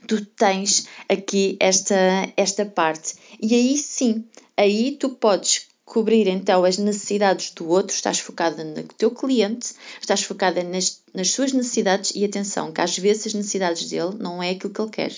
tu 0.07 0.25
tens 0.25 0.87
aqui 1.07 1.57
esta, 1.59 1.95
esta 2.35 2.65
parte. 2.65 3.15
E 3.39 3.53
aí 3.53 3.77
sim, 3.77 4.25
aí 4.57 4.97
tu 4.97 5.09
podes 5.09 5.67
cobrir 5.85 6.27
então 6.27 6.65
as 6.65 6.77
necessidades 6.79 7.51
do 7.51 7.69
outro, 7.69 7.95
estás 7.95 8.19
focada 8.19 8.63
no 8.63 8.83
teu 8.83 9.11
cliente, 9.11 9.75
estás 10.01 10.23
focada 10.23 10.63
nas, 10.63 11.03
nas 11.13 11.29
suas 11.29 11.53
necessidades 11.53 12.11
e 12.15 12.25
atenção, 12.25 12.71
que 12.71 12.81
às 12.81 12.97
vezes 12.97 13.27
as 13.27 13.33
necessidades 13.35 13.87
dele 13.87 14.15
não 14.17 14.41
é 14.41 14.49
aquilo 14.49 14.73
que 14.73 14.81
ele 14.81 14.89
quer. 14.89 15.15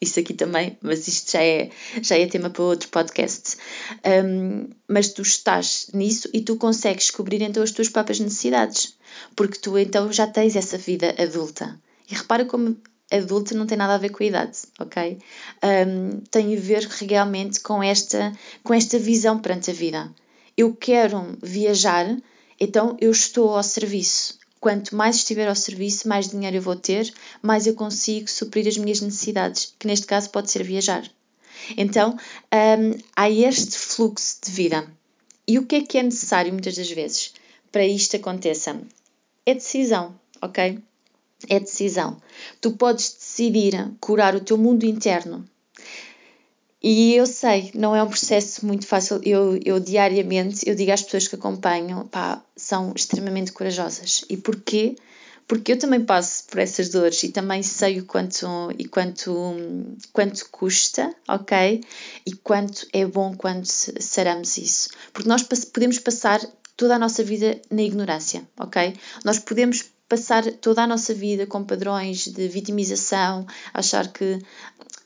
Isso 0.00 0.18
aqui 0.18 0.32
também, 0.32 0.78
mas 0.80 1.06
isto 1.06 1.32
já 1.32 1.42
é, 1.42 1.70
já 2.00 2.16
é 2.16 2.26
tema 2.26 2.48
para 2.48 2.62
outro 2.62 2.88
podcast. 2.88 3.58
Um, 4.24 4.70
mas 4.88 5.12
tu 5.12 5.20
estás 5.20 5.90
nisso 5.92 6.28
e 6.32 6.40
tu 6.40 6.56
consegues 6.56 7.10
cobrir 7.10 7.42
então 7.42 7.62
as 7.62 7.70
tuas 7.70 7.90
próprias 7.90 8.18
necessidades, 8.18 8.96
porque 9.36 9.58
tu 9.58 9.76
então 9.76 10.10
já 10.10 10.26
tens 10.26 10.56
essa 10.56 10.78
vida 10.78 11.14
adulta. 11.18 11.78
E 12.10 12.14
repara 12.14 12.46
como 12.46 12.76
adulta 13.10 13.54
não 13.54 13.66
tem 13.66 13.76
nada 13.76 13.94
a 13.94 13.98
ver 13.98 14.08
com 14.08 14.22
a 14.22 14.26
idade, 14.26 14.58
ok? 14.78 15.18
Um, 15.62 16.20
tem 16.30 16.56
a 16.56 16.60
ver 16.60 16.86
realmente 16.86 17.60
com 17.60 17.82
esta, 17.82 18.32
com 18.62 18.72
esta 18.72 18.98
visão 18.98 19.38
perante 19.38 19.70
a 19.70 19.74
vida. 19.74 20.10
Eu 20.56 20.74
quero 20.74 21.36
viajar, 21.42 22.16
então 22.58 22.96
eu 23.00 23.10
estou 23.10 23.54
ao 23.54 23.62
serviço. 23.62 24.39
Quanto 24.60 24.94
mais 24.94 25.16
estiver 25.16 25.48
ao 25.48 25.54
serviço, 25.56 26.06
mais 26.06 26.28
dinheiro 26.28 26.56
eu 26.56 26.62
vou 26.62 26.76
ter, 26.76 27.12
mais 27.42 27.66
eu 27.66 27.74
consigo 27.74 28.28
suprir 28.28 28.68
as 28.68 28.76
minhas 28.76 29.00
necessidades, 29.00 29.74
que 29.78 29.86
neste 29.86 30.06
caso 30.06 30.30
pode 30.30 30.50
ser 30.50 30.62
viajar. 30.62 31.10
Então, 31.76 32.16
um, 32.52 32.98
há 33.16 33.30
este 33.30 33.78
fluxo 33.78 34.36
de 34.44 34.50
vida. 34.50 34.86
E 35.48 35.58
o 35.58 35.66
que 35.66 35.76
é 35.76 35.82
que 35.82 35.98
é 35.98 36.02
necessário 36.02 36.52
muitas 36.52 36.76
das 36.76 36.90
vezes 36.90 37.32
para 37.72 37.86
isto 37.86 38.16
aconteça? 38.16 38.80
É 39.46 39.54
decisão, 39.54 40.14
ok? 40.42 40.82
é 41.48 41.60
decisão. 41.60 42.20
Tu 42.60 42.72
podes 42.72 43.14
decidir 43.14 43.90
curar 44.00 44.34
o 44.34 44.40
teu 44.40 44.58
mundo 44.58 44.84
interno. 44.84 45.44
E 46.82 47.14
eu 47.14 47.26
sei, 47.26 47.70
não 47.74 47.94
é 47.94 48.02
um 48.02 48.08
processo 48.08 48.64
muito 48.66 48.86
fácil. 48.86 49.20
Eu, 49.22 49.58
eu 49.64 49.78
diariamente, 49.78 50.66
eu 50.66 50.74
digo 50.74 50.92
às 50.92 51.02
pessoas 51.02 51.28
que 51.28 51.34
acompanham, 51.34 52.06
pá, 52.08 52.42
são 52.56 52.92
extremamente 52.96 53.52
corajosas. 53.52 54.24
E 54.30 54.36
porquê? 54.36 54.96
Porque 55.46 55.72
eu 55.72 55.78
também 55.78 56.02
passo 56.04 56.44
por 56.44 56.58
essas 56.60 56.88
dores 56.88 57.22
e 57.24 57.28
também 57.30 57.62
sei 57.62 57.98
o 57.98 58.06
quanto 58.06 58.46
e 58.78 58.84
quanto 58.84 59.54
quanto 60.12 60.48
custa, 60.48 61.12
ok? 61.28 61.82
E 62.24 62.32
quanto 62.36 62.86
é 62.92 63.04
bom 63.04 63.34
quando 63.36 63.66
saramos 63.66 64.56
isso. 64.56 64.90
Porque 65.12 65.28
nós 65.28 65.42
podemos 65.42 65.98
passar 65.98 66.40
toda 66.76 66.94
a 66.94 66.98
nossa 66.98 67.24
vida 67.24 67.60
na 67.68 67.82
ignorância, 67.82 68.48
ok? 68.56 68.94
Nós 69.24 69.40
podemos 69.40 69.84
passar 70.08 70.44
toda 70.54 70.82
a 70.82 70.86
nossa 70.86 71.12
vida 71.12 71.46
com 71.46 71.62
padrões 71.62 72.26
de 72.26 72.48
vitimização, 72.48 73.46
achar 73.74 74.08
que 74.12 74.38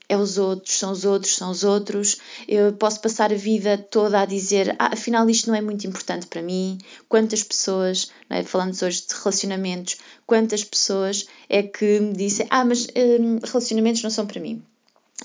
é 0.08 0.16
os 0.16 0.36
outros, 0.36 0.78
são 0.78 0.92
os 0.92 1.04
outros, 1.04 1.36
são 1.36 1.50
os 1.50 1.64
outros. 1.64 2.18
Eu 2.46 2.72
posso 2.74 3.00
passar 3.00 3.32
a 3.32 3.36
vida 3.36 3.78
toda 3.78 4.20
a 4.20 4.26
dizer, 4.26 4.74
ah, 4.78 4.90
afinal 4.92 5.28
isto 5.30 5.48
não 5.48 5.54
é 5.54 5.60
muito 5.60 5.86
importante 5.86 6.26
para 6.26 6.42
mim. 6.42 6.78
Quantas 7.08 7.42
pessoas, 7.42 8.10
é? 8.28 8.42
falando 8.42 8.74
hoje 8.74 9.06
de 9.06 9.14
relacionamentos, 9.14 9.96
quantas 10.26 10.62
pessoas 10.62 11.26
é 11.48 11.62
que 11.62 12.00
me 12.00 12.12
dizem, 12.12 12.46
ah, 12.50 12.64
mas 12.64 12.86
hum, 12.96 13.38
relacionamentos 13.42 14.02
não 14.02 14.10
são 14.10 14.26
para 14.26 14.40
mim. 14.40 14.62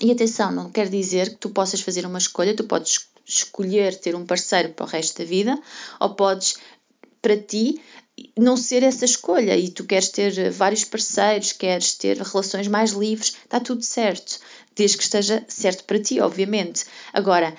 E 0.00 0.10
atenção, 0.10 0.50
não 0.50 0.70
quer 0.70 0.88
dizer 0.88 1.30
que 1.30 1.36
tu 1.36 1.50
possas 1.50 1.80
fazer 1.80 2.06
uma 2.06 2.18
escolha, 2.18 2.56
tu 2.56 2.64
podes 2.64 3.10
escolher 3.26 3.94
ter 3.98 4.14
um 4.14 4.24
parceiro 4.24 4.70
para 4.70 4.86
o 4.86 4.88
resto 4.88 5.18
da 5.18 5.24
vida, 5.24 5.60
ou 6.00 6.14
podes, 6.14 6.56
para 7.20 7.36
ti, 7.36 7.80
não 8.38 8.56
ser 8.56 8.82
essa 8.82 9.04
escolha 9.04 9.56
e 9.56 9.70
tu 9.70 9.84
queres 9.84 10.08
ter 10.08 10.50
vários 10.50 10.84
parceiros, 10.84 11.52
queres 11.52 11.94
ter 11.94 12.18
relações 12.18 12.68
mais 12.68 12.92
livres, 12.92 13.36
está 13.44 13.60
tudo 13.60 13.82
certo, 13.82 14.38
desde 14.80 14.96
que 14.96 15.02
esteja 15.02 15.44
certo 15.46 15.84
para 15.84 16.00
ti, 16.00 16.20
obviamente. 16.20 16.86
Agora, 17.12 17.54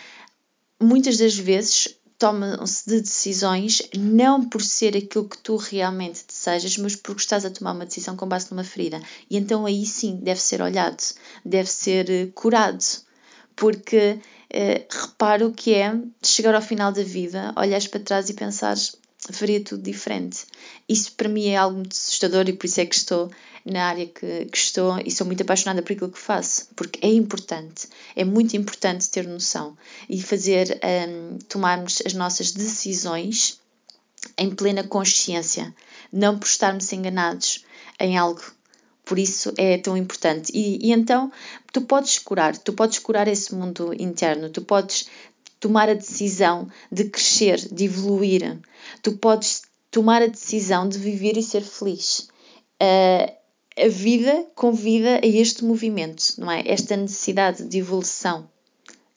muitas 0.82 1.20
das 1.20 1.38
vezes 1.38 1.96
tomam-se 2.18 2.90
de 2.90 3.00
decisões 3.00 3.84
não 3.96 4.44
por 4.44 4.64
ser 4.64 4.98
aquilo 4.98 5.30
que 5.30 5.38
tu 5.38 5.56
realmente 5.56 6.26
desejas, 6.28 6.78
mas 6.78 6.96
porque 6.96 7.22
estás 7.22 7.46
a 7.46 7.52
tomar 7.52 7.74
uma 7.74 7.86
decisão 7.86 8.16
com 8.16 8.28
base 8.28 8.50
numa 8.50 8.64
ferida. 8.64 9.00
E 9.30 9.38
então 9.38 9.68
aí 9.68 9.86
sim 9.86 10.16
deve 10.16 10.42
ser 10.42 10.64
olhado, 10.64 11.04
deve 11.46 11.70
ser 11.70 12.10
eh, 12.10 12.26
curado, 12.34 12.84
porque 13.56 14.20
eh, 14.50 14.88
repara 14.90 15.46
o 15.46 15.54
que 15.54 15.76
é 15.76 15.94
chegar 16.24 16.56
ao 16.56 16.62
final 16.62 16.92
da 16.92 17.04
vida, 17.04 17.54
olhares 17.56 17.88
para 17.88 18.00
trás 18.00 18.30
e 18.32 18.34
pensares 18.34 18.96
faria 19.30 19.64
tudo 19.64 19.84
diferente. 19.84 20.46
Isso 20.88 21.12
para 21.14 21.30
mim 21.30 21.48
é 21.48 21.58
algo 21.58 21.78
muito 21.78 21.94
assustador 21.94 22.48
e 22.50 22.54
por 22.54 22.66
isso 22.66 22.82
é 22.82 22.86
que 22.86 22.96
estou 22.96 23.32
na 23.66 23.86
área 23.86 24.08
que, 24.08 24.46
que, 24.46 24.58
estou 24.58 25.00
e 25.06 25.12
sou 25.12 25.28
muito 25.28 25.42
apaixonada 25.42 25.82
por 25.82 25.94
aquilo 25.94 26.12
que 26.12 26.20
faço, 26.20 26.68
porque 26.76 27.00
é 27.06 27.10
importante, 27.10 27.88
é 28.16 28.24
muito 28.24 28.58
importante 28.58 29.10
ter 29.10 29.28
noção 29.28 29.78
e 30.10 30.22
fazer, 30.22 30.80
um, 31.08 31.38
tomarmos 31.48 32.02
as 32.06 32.14
nossas 32.14 32.52
decisões 32.52 33.60
em 34.38 34.50
plena 34.50 34.84
consciência, 34.84 35.74
não 36.12 36.40
por 36.40 36.48
estarmos 36.48 36.92
enganados 36.92 37.64
em 38.00 38.18
algo. 38.18 38.42
Por 39.04 39.20
isso 39.20 39.52
é 39.58 39.78
tão 39.78 39.98
importante. 39.98 40.52
E, 40.54 40.88
e 40.88 40.92
então 40.92 41.32
tu 41.74 41.82
podes 41.82 42.20
curar, 42.20 42.58
tu 42.58 42.72
podes 42.72 43.00
curar 43.00 43.28
esse 43.28 43.54
mundo 43.54 43.94
interno, 44.00 44.50
tu 44.50 44.62
podes 44.62 45.08
tomar 45.62 45.88
a 45.88 45.94
decisão 45.94 46.68
de 46.92 47.06
crescer, 47.06 47.58
de 47.72 47.86
evoluir, 47.86 48.60
tu 49.02 49.14
podes 49.14 49.62
tomar 49.90 50.22
a 50.22 50.28
decisão 50.28 50.90
de 50.90 50.98
viver 50.98 51.38
e 51.38 51.44
ser 51.44 51.62
feliz. 51.62 52.28
Uh, 52.82 53.32
a 53.78 53.88
vida 53.88 54.46
convida 54.56 55.22
a 55.24 55.28
este 55.28 55.64
movimento, 55.64 56.34
não 56.38 56.52
é? 56.52 56.64
Esta 56.66 56.98
necessidade 56.98 57.64
de 57.64 57.78
evolução. 57.78 58.50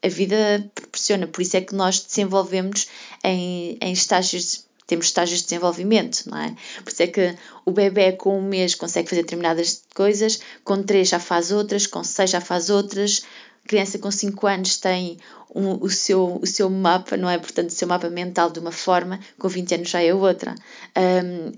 A 0.03 0.09
vida 0.09 0.71
proporciona, 0.75 1.27
por 1.27 1.41
isso 1.41 1.57
é 1.57 1.63
que 1.63 1.75
nós 1.75 1.99
desenvolvemos 1.99 2.89
em, 3.25 3.79
em 3.81 3.93
estágios, 3.93 4.67
temos 4.87 5.07
estágios 5.07 5.41
de 5.41 5.47
desenvolvimento, 5.47 6.25
não 6.27 6.39
é? 6.39 6.55
Por 6.85 6.93
isso 6.93 7.03
é 7.03 7.07
que 7.07 7.35
o 7.65 7.73
bebê 7.73 8.13
com 8.13 8.39
um 8.39 8.43
mês 8.43 8.75
consegue 8.75 9.09
fazer 9.09 9.23
determinadas 9.23 9.83
coisas, 9.95 10.41
com 10.63 10.83
três 10.83 11.09
já 11.09 11.19
faz 11.19 11.51
outras, 11.51 11.87
com 11.87 12.05
seis 12.05 12.31
já 12.31 12.41
faz 12.41 12.69
outras, 12.69 13.23
criança 13.67 13.99
com 13.99 14.11
5 14.11 14.47
anos 14.47 14.77
tem 14.77 15.19
um, 15.55 15.73
o, 15.83 15.89
seu, 15.89 16.39
o 16.43 16.47
seu 16.47 16.69
mapa, 16.69 17.17
não 17.17 17.29
é? 17.29 17.39
Portanto, 17.39 17.71
o 17.71 17.73
seu 17.73 17.89
mapa 17.89 18.11
mental 18.11 18.51
de 18.51 18.59
uma 18.61 18.73
forma, 18.73 19.21
com 19.39 19.49
20 19.49 19.75
anos 19.75 19.91
já 19.91 20.03
é 20.03 20.13
outra. 20.13 20.55
Um, 20.97 21.53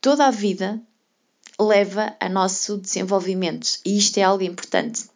toda 0.00 0.26
a 0.26 0.30
vida 0.30 0.80
leva 1.60 2.14
a 2.20 2.28
nosso 2.28 2.78
desenvolvimento 2.78 3.78
e 3.84 3.96
isto 3.96 4.18
é 4.18 4.22
algo 4.22 4.42
importante. 4.42 5.11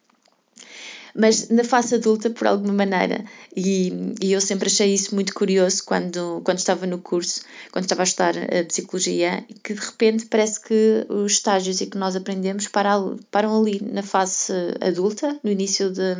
Mas 1.19 1.49
na 1.49 1.63
fase 1.63 1.95
adulta, 1.95 2.29
por 2.29 2.45
alguma 2.45 2.73
maneira, 2.73 3.25
e, 3.55 3.91
e, 4.21 4.31
eu 4.33 4.39
sempre 4.39 4.67
achei 4.67 4.93
isso 4.93 5.15
muito 5.15 5.33
curioso 5.33 5.83
quando, 5.83 6.41
quando 6.43 6.59
estava 6.59 6.85
no 6.85 6.99
curso, 6.99 7.41
quando 7.71 7.85
estava 7.85 8.03
a 8.03 8.03
estudar 8.03 8.35
a 8.37 8.63
psicologia, 8.65 9.43
que 9.63 9.73
de 9.73 9.79
repente 9.79 10.27
parece 10.27 10.61
que 10.61 11.07
os 11.09 11.31
estágios 11.31 11.81
e 11.81 11.87
que 11.87 11.97
nós 11.97 12.15
aprendemos 12.15 12.67
param, 12.67 13.17
param 13.31 13.59
ali 13.59 13.81
na 13.81 14.03
fase 14.03 14.53
adulta, 14.79 15.39
no 15.43 15.49
início 15.49 15.89
de, 15.89 16.15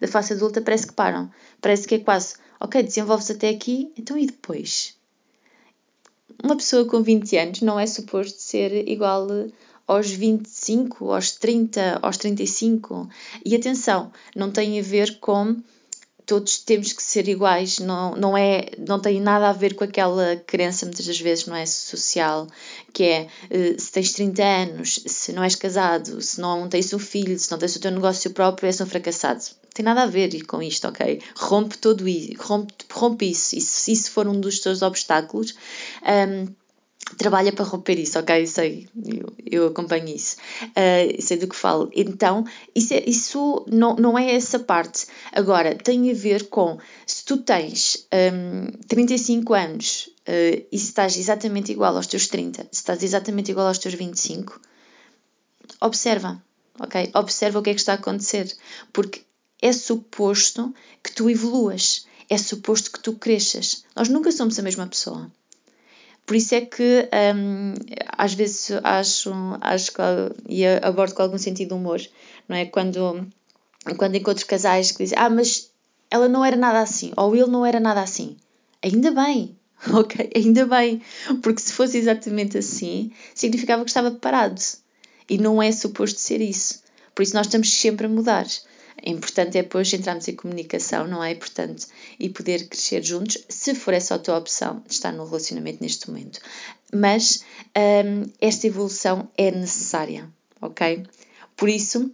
da 0.00 0.08
fase 0.08 0.32
adulta, 0.32 0.62
parece 0.62 0.86
que 0.86 0.94
param. 0.94 1.30
Parece 1.60 1.86
que 1.86 1.96
é 1.96 1.98
quase, 1.98 2.36
ok, 2.58 2.82
desenvolves 2.82 3.30
até 3.30 3.50
aqui, 3.50 3.92
então 3.98 4.16
e 4.16 4.24
depois? 4.24 4.96
Uma 6.42 6.56
pessoa 6.56 6.86
com 6.86 7.02
20 7.02 7.36
anos 7.36 7.60
não 7.60 7.78
é 7.78 7.86
suposto 7.86 8.40
ser 8.40 8.88
igual 8.88 9.28
aos 9.88 10.10
25, 10.10 11.10
aos 11.10 11.32
30, 11.32 11.98
aos 12.02 12.18
35. 12.18 13.08
E 13.44 13.56
atenção, 13.56 14.12
não 14.36 14.50
tem 14.50 14.78
a 14.78 14.82
ver 14.82 15.18
com 15.18 15.56
todos 16.28 16.58
temos 16.58 16.92
que 16.92 17.02
ser 17.02 17.26
iguais, 17.26 17.78
não, 17.78 18.14
não, 18.14 18.36
é, 18.36 18.66
não 18.86 19.00
tem 19.00 19.18
nada 19.18 19.48
a 19.48 19.52
ver 19.52 19.74
com 19.74 19.82
aquela 19.82 20.36
crença, 20.36 20.84
muitas 20.84 21.06
das 21.06 21.18
vezes, 21.18 21.46
não 21.46 21.56
é 21.56 21.64
social, 21.64 22.46
que 22.92 23.02
é 23.02 23.28
eh, 23.48 23.76
se 23.78 23.90
tens 23.90 24.12
30 24.12 24.44
anos, 24.44 25.00
se 25.06 25.32
não 25.32 25.42
és 25.42 25.54
casado, 25.54 26.20
se 26.20 26.38
não 26.38 26.68
tens 26.68 26.92
um 26.92 26.98
filho, 26.98 27.38
se 27.38 27.50
não 27.50 27.56
tens 27.56 27.74
o 27.76 27.80
teu 27.80 27.90
negócio 27.90 28.30
próprio, 28.32 28.66
és 28.66 28.78
um 28.78 28.84
fracassado. 28.84 29.42
Tem 29.72 29.82
nada 29.82 30.02
a 30.02 30.06
ver 30.06 30.44
com 30.44 30.60
isto, 30.60 30.86
ok? 30.86 31.22
Rompe 31.34 31.78
todo 31.78 32.06
isso, 32.06 32.34
rompe, 32.42 32.74
rompe 32.92 33.30
isso. 33.30 33.56
E 33.56 33.62
se 33.62 33.92
isso 33.92 34.10
for 34.10 34.28
um 34.28 34.38
dos 34.38 34.60
teus 34.60 34.82
obstáculos, 34.82 35.54
um, 36.02 36.46
trabalha 37.16 37.52
para 37.52 37.64
romper 37.64 37.98
isso, 37.98 38.18
ok? 38.18 38.46
Sei, 38.46 38.88
eu, 39.06 39.32
eu 39.46 39.66
acompanho 39.68 40.08
isso, 40.08 40.36
uh, 40.62 41.22
sei 41.22 41.36
do 41.38 41.48
que 41.48 41.56
falo. 41.56 41.90
Então, 41.94 42.44
isso, 42.74 42.94
é, 42.94 43.02
isso 43.06 43.64
não, 43.70 43.96
não 43.96 44.18
é 44.18 44.34
essa 44.34 44.58
parte. 44.58 45.06
Agora, 45.32 45.74
tem 45.74 46.10
a 46.10 46.14
ver 46.14 46.48
com 46.48 46.78
se 47.06 47.24
tu 47.24 47.38
tens 47.38 48.06
um, 48.12 48.70
35 48.86 49.54
anos 49.54 50.10
uh, 50.28 50.66
e 50.70 50.78
se 50.78 50.86
estás 50.86 51.16
exatamente 51.16 51.72
igual 51.72 51.96
aos 51.96 52.06
teus 52.06 52.26
30, 52.26 52.62
se 52.62 52.68
estás 52.72 53.02
exatamente 53.02 53.50
igual 53.50 53.66
aos 53.66 53.78
teus 53.78 53.94
25, 53.94 54.60
observa, 55.80 56.42
ok? 56.78 57.10
Observa 57.14 57.58
o 57.58 57.62
que 57.62 57.70
é 57.70 57.74
que 57.74 57.80
está 57.80 57.92
a 57.92 57.96
acontecer, 57.96 58.54
porque 58.92 59.22
é 59.60 59.72
suposto 59.72 60.74
que 61.02 61.12
tu 61.12 61.28
evoluas, 61.28 62.06
é 62.28 62.36
suposto 62.36 62.92
que 62.92 63.00
tu 63.00 63.14
cresças. 63.14 63.84
Nós 63.96 64.08
nunca 64.08 64.30
somos 64.30 64.58
a 64.58 64.62
mesma 64.62 64.86
pessoa. 64.86 65.30
Por 66.28 66.36
isso 66.36 66.54
é 66.54 66.60
que 66.60 67.08
um, 67.34 67.72
às 68.06 68.34
vezes 68.34 68.70
acho, 68.84 69.32
acho 69.62 69.92
que, 69.92 70.02
e 70.46 70.66
abordo 70.82 71.14
com 71.14 71.22
algum 71.22 71.38
sentido 71.38 71.68
de 71.68 71.74
humor, 71.74 72.02
não 72.46 72.54
é? 72.54 72.66
Quando, 72.66 73.26
quando 73.96 74.14
encontro 74.14 74.44
casais 74.44 74.92
que 74.92 75.04
dizem, 75.04 75.18
ah, 75.18 75.30
mas 75.30 75.70
ela 76.10 76.28
não 76.28 76.44
era 76.44 76.54
nada 76.54 76.82
assim, 76.82 77.12
ou 77.16 77.34
ele 77.34 77.46
não 77.46 77.64
era 77.64 77.80
nada 77.80 78.02
assim. 78.02 78.36
Ainda 78.82 79.10
bem, 79.10 79.56
ok? 79.90 80.30
Ainda 80.36 80.66
bem, 80.66 81.00
porque 81.42 81.62
se 81.62 81.72
fosse 81.72 81.96
exatamente 81.96 82.58
assim, 82.58 83.10
significava 83.34 83.82
que 83.82 83.88
estava 83.88 84.10
parado. 84.10 84.60
E 85.30 85.38
não 85.38 85.62
é 85.62 85.72
suposto 85.72 86.20
ser 86.20 86.42
isso. 86.42 86.82
Por 87.14 87.22
isso 87.22 87.34
nós 87.34 87.46
estamos 87.46 87.72
sempre 87.72 88.04
a 88.04 88.08
mudar. 88.10 88.46
É 89.02 89.10
importante 89.10 89.56
é 89.58 89.62
depois 89.62 89.92
entrarmos 89.92 90.26
em 90.28 90.34
comunicação, 90.34 91.06
não 91.06 91.22
é? 91.22 91.34
Portanto, 91.34 91.86
e 92.18 92.28
poder 92.28 92.68
crescer 92.68 93.02
juntos, 93.02 93.38
se 93.48 93.74
for 93.74 93.94
essa 93.94 94.14
a 94.14 94.18
tua 94.18 94.38
opção 94.38 94.82
de 94.86 94.94
estar 94.94 95.12
no 95.12 95.24
relacionamento 95.24 95.82
neste 95.82 96.10
momento. 96.10 96.40
Mas 96.92 97.44
um, 97.76 98.30
esta 98.40 98.66
evolução 98.66 99.28
é 99.36 99.50
necessária, 99.50 100.28
ok? 100.60 101.04
Por 101.56 101.68
isso, 101.68 102.10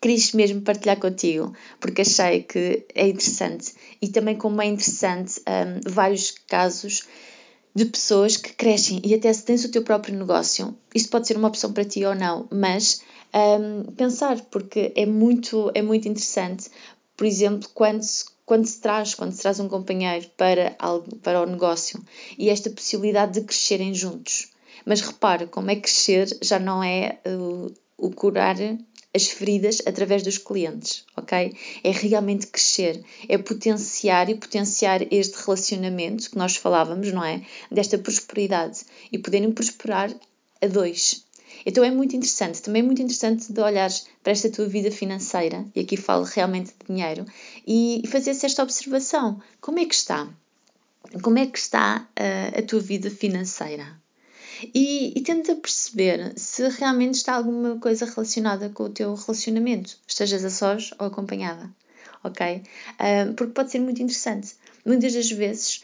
quis 0.00 0.32
mesmo 0.32 0.62
partilhar 0.62 0.98
contigo, 0.98 1.54
porque 1.78 2.02
achei 2.02 2.42
que 2.42 2.84
é 2.94 3.08
interessante 3.08 3.72
e 4.00 4.08
também 4.08 4.36
como 4.36 4.60
é 4.60 4.66
interessante 4.66 5.40
um, 5.40 5.90
vários 5.90 6.32
casos 6.48 7.06
de 7.74 7.86
pessoas 7.86 8.36
que 8.36 8.52
crescem 8.52 9.00
e 9.04 9.14
até 9.14 9.32
se 9.32 9.44
tens 9.44 9.64
o 9.64 9.70
teu 9.70 9.82
próprio 9.82 10.16
negócio, 10.16 10.76
isto 10.94 11.08
pode 11.10 11.26
ser 11.26 11.36
uma 11.36 11.48
opção 11.48 11.72
para 11.72 11.84
ti 11.84 12.04
ou 12.04 12.14
não, 12.14 12.46
mas 12.50 13.02
um, 13.34 13.92
pensar, 13.92 14.40
porque 14.50 14.92
é 14.94 15.06
muito, 15.06 15.70
é 15.74 15.80
muito 15.80 16.06
interessante, 16.06 16.70
por 17.16 17.26
exemplo, 17.26 17.68
quando 17.72 18.02
se, 18.02 18.26
quando 18.44 18.66
se 18.66 18.80
traz, 18.80 19.14
quando 19.14 19.32
se 19.32 19.40
traz 19.40 19.58
um 19.58 19.68
companheiro 19.68 20.28
para, 20.36 20.74
algo, 20.78 21.16
para 21.16 21.40
o 21.40 21.46
negócio 21.46 22.02
e 22.38 22.50
esta 22.50 22.68
possibilidade 22.70 23.40
de 23.40 23.46
crescerem 23.46 23.94
juntos. 23.94 24.50
Mas 24.84 25.00
repara, 25.00 25.46
como 25.46 25.70
é 25.70 25.76
crescer 25.76 26.28
já 26.42 26.58
não 26.58 26.82
é 26.82 27.18
uh, 27.26 27.72
o 27.96 28.10
curar 28.10 28.56
as 29.14 29.26
feridas 29.28 29.82
através 29.86 30.22
dos 30.22 30.38
clientes, 30.38 31.04
ok? 31.16 31.54
É 31.84 31.90
realmente 31.90 32.46
crescer, 32.46 33.04
é 33.28 33.36
potenciar 33.36 34.30
e 34.30 34.34
potenciar 34.34 35.02
este 35.12 35.36
relacionamento 35.44 36.30
que 36.30 36.38
nós 36.38 36.56
falávamos, 36.56 37.12
não 37.12 37.24
é? 37.24 37.42
Desta 37.70 37.98
prosperidade 37.98 38.80
e 39.10 39.18
poderem 39.18 39.52
prosperar 39.52 40.14
a 40.60 40.66
dois. 40.66 41.24
Então 41.66 41.84
é 41.84 41.90
muito 41.90 42.16
interessante, 42.16 42.62
também 42.62 42.80
é 42.80 42.84
muito 42.84 43.02
interessante 43.02 43.52
de 43.52 43.60
olhares 43.60 44.06
para 44.22 44.32
esta 44.32 44.50
tua 44.50 44.66
vida 44.66 44.90
financeira, 44.90 45.64
e 45.74 45.80
aqui 45.80 45.96
falo 45.96 46.24
realmente 46.24 46.72
de 46.72 46.86
dinheiro, 46.94 47.26
e 47.66 48.02
fazer-se 48.06 48.46
esta 48.46 48.62
observação: 48.62 49.40
como 49.60 49.78
é 49.78 49.84
que 49.84 49.94
está? 49.94 50.28
Como 51.22 51.38
é 51.38 51.46
que 51.46 51.58
está 51.58 52.08
uh, 52.18 52.58
a 52.58 52.62
tua 52.62 52.80
vida 52.80 53.10
financeira? 53.10 54.01
E, 54.74 55.12
e 55.16 55.20
tenta 55.22 55.56
perceber 55.56 56.32
se 56.36 56.68
realmente 56.68 57.14
está 57.14 57.34
alguma 57.34 57.78
coisa 57.78 58.04
relacionada 58.04 58.68
com 58.68 58.84
o 58.84 58.90
teu 58.90 59.14
relacionamento, 59.14 59.98
estejas 60.06 60.44
a 60.44 60.50
sós 60.50 60.92
ou 60.98 61.06
acompanhada, 61.06 61.70
ok? 62.22 62.62
Porque 63.36 63.52
pode 63.52 63.70
ser 63.70 63.80
muito 63.80 64.02
interessante. 64.02 64.54
Muitas 64.84 65.14
das 65.14 65.30
vezes 65.30 65.82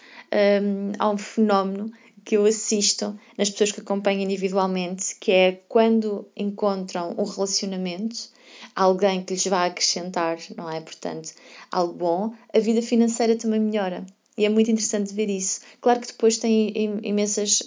um, 0.63 0.93
há 0.99 1.11
um 1.11 1.19
fenómeno 1.19 1.93
que 2.25 2.37
eu 2.37 2.45
assisto 2.45 3.19
nas 3.39 3.49
pessoas 3.49 3.73
que 3.73 3.81
acompanho 3.81 4.21
individualmente, 4.21 5.17
que 5.19 5.33
é 5.33 5.53
quando 5.69 6.29
encontram 6.37 7.15
um 7.19 7.25
relacionamento, 7.25 8.29
alguém 8.77 9.25
que 9.25 9.33
lhes 9.35 9.47
vai 9.47 9.69
acrescentar, 9.69 10.39
não 10.57 10.71
é? 10.71 10.81
Portanto, 10.81 11.33
algo 11.73 11.95
bom, 11.95 12.35
a 12.55 12.59
vida 12.59 12.83
financeira 12.83 13.35
também 13.35 13.61
melhora. 13.61 14.05
E 14.37 14.45
é 14.45 14.49
muito 14.49 14.71
interessante 14.71 15.15
ver 15.15 15.31
isso. 15.31 15.63
Claro 15.81 16.01
que 16.01 16.09
depois 16.09 16.39
tem 16.39 16.73
imensas. 17.03 17.63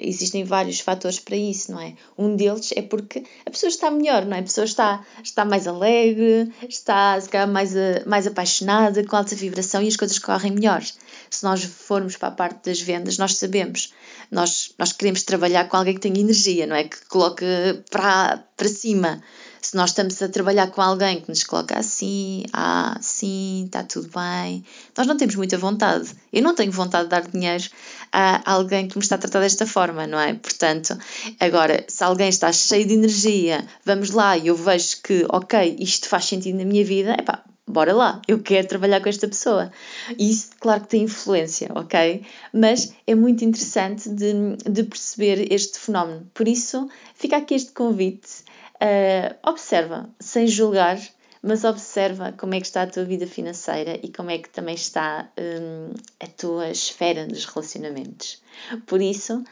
Existem 0.00 0.44
vários 0.44 0.80
fatores 0.80 1.18
para 1.18 1.36
isso, 1.36 1.72
não 1.72 1.80
é? 1.80 1.94
Um 2.16 2.36
deles 2.36 2.70
é 2.74 2.82
porque 2.82 3.24
a 3.44 3.50
pessoa 3.50 3.68
está 3.68 3.90
melhor, 3.90 4.24
não 4.24 4.36
é? 4.36 4.40
A 4.40 4.42
pessoa 4.42 4.64
está, 4.64 5.04
está 5.22 5.44
mais 5.44 5.66
alegre, 5.66 6.52
está 6.68 7.20
se 7.20 7.28
calhar, 7.28 7.48
mais, 7.48 7.72
mais 8.06 8.26
apaixonada, 8.26 9.04
com 9.04 9.16
alta 9.16 9.34
vibração 9.34 9.82
e 9.82 9.88
as 9.88 9.96
coisas 9.96 10.18
correm 10.18 10.52
melhor. 10.52 10.82
Se 11.30 11.44
nós 11.44 11.62
formos 11.64 12.16
para 12.16 12.28
a 12.28 12.32
parte 12.32 12.68
das 12.68 12.80
vendas, 12.80 13.18
nós 13.18 13.36
sabemos, 13.36 13.92
nós, 14.30 14.72
nós 14.78 14.92
queremos 14.92 15.22
trabalhar 15.22 15.68
com 15.68 15.76
alguém 15.76 15.94
que 15.94 16.00
tenha 16.00 16.20
energia, 16.20 16.66
não 16.66 16.76
é? 16.76 16.84
Que 16.84 17.04
coloque 17.06 17.44
para, 17.90 18.44
para 18.56 18.68
cima 18.68 19.22
se 19.66 19.74
nós 19.74 19.90
estamos 19.90 20.22
a 20.22 20.28
trabalhar 20.28 20.68
com 20.68 20.80
alguém 20.80 21.20
que 21.20 21.28
nos 21.28 21.42
coloca 21.42 21.76
assim, 21.76 22.44
ah, 22.52 22.96
sim, 23.00 23.64
está 23.66 23.82
tudo 23.82 24.08
bem, 24.14 24.64
nós 24.96 25.08
não 25.08 25.16
temos 25.16 25.34
muita 25.34 25.58
vontade. 25.58 26.14
Eu 26.32 26.40
não 26.40 26.54
tenho 26.54 26.70
vontade 26.70 27.04
de 27.04 27.10
dar 27.10 27.26
dinheiro 27.26 27.64
a 28.12 28.50
alguém 28.50 28.88
que 28.88 28.96
me 28.96 29.02
está 29.02 29.16
a 29.16 29.18
tratar 29.18 29.40
desta 29.40 29.66
forma, 29.66 30.06
não 30.06 30.18
é? 30.18 30.34
Portanto, 30.34 30.96
agora, 31.38 31.84
se 31.88 32.02
alguém 32.02 32.28
está 32.28 32.52
cheio 32.52 32.86
de 32.86 32.94
energia, 32.94 33.66
vamos 33.84 34.10
lá 34.10 34.36
e 34.36 34.48
eu 34.48 34.56
vejo 34.56 35.02
que, 35.02 35.26
ok, 35.28 35.76
isto 35.78 36.08
faz 36.08 36.24
sentido 36.26 36.58
na 36.58 36.64
minha 36.64 36.84
vida, 36.84 37.14
epá, 37.18 37.42
bora 37.66 37.92
lá, 37.92 38.22
eu 38.28 38.40
quero 38.40 38.68
trabalhar 38.68 39.00
com 39.00 39.08
esta 39.08 39.26
pessoa. 39.26 39.70
E 40.18 40.30
isso, 40.30 40.50
claro 40.60 40.82
que 40.82 40.88
tem 40.88 41.02
influência, 41.02 41.70
ok? 41.74 42.22
Mas 42.52 42.94
é 43.06 43.14
muito 43.14 43.44
interessante 43.44 44.08
de, 44.08 44.56
de 44.68 44.82
perceber 44.84 45.52
este 45.52 45.78
fenómeno. 45.78 46.30
Por 46.32 46.46
isso, 46.46 46.88
fica 47.14 47.36
aqui 47.36 47.54
este 47.54 47.72
convite 47.72 48.46
Uh, 48.76 49.34
observa, 49.42 50.10
sem 50.20 50.46
julgar, 50.46 51.00
mas 51.46 51.62
observa 51.62 52.32
como 52.32 52.54
é 52.54 52.60
que 52.60 52.66
está 52.66 52.82
a 52.82 52.86
tua 52.88 53.04
vida 53.04 53.26
financeira 53.26 54.00
e 54.02 54.10
como 54.12 54.30
é 54.30 54.38
que 54.38 54.50
também 54.50 54.74
está 54.74 55.30
um, 55.38 55.94
a 56.18 56.26
tua 56.26 56.70
esfera 56.70 57.24
dos 57.24 57.44
relacionamentos. 57.44 58.42
Por 58.84 59.00
isso, 59.00 59.44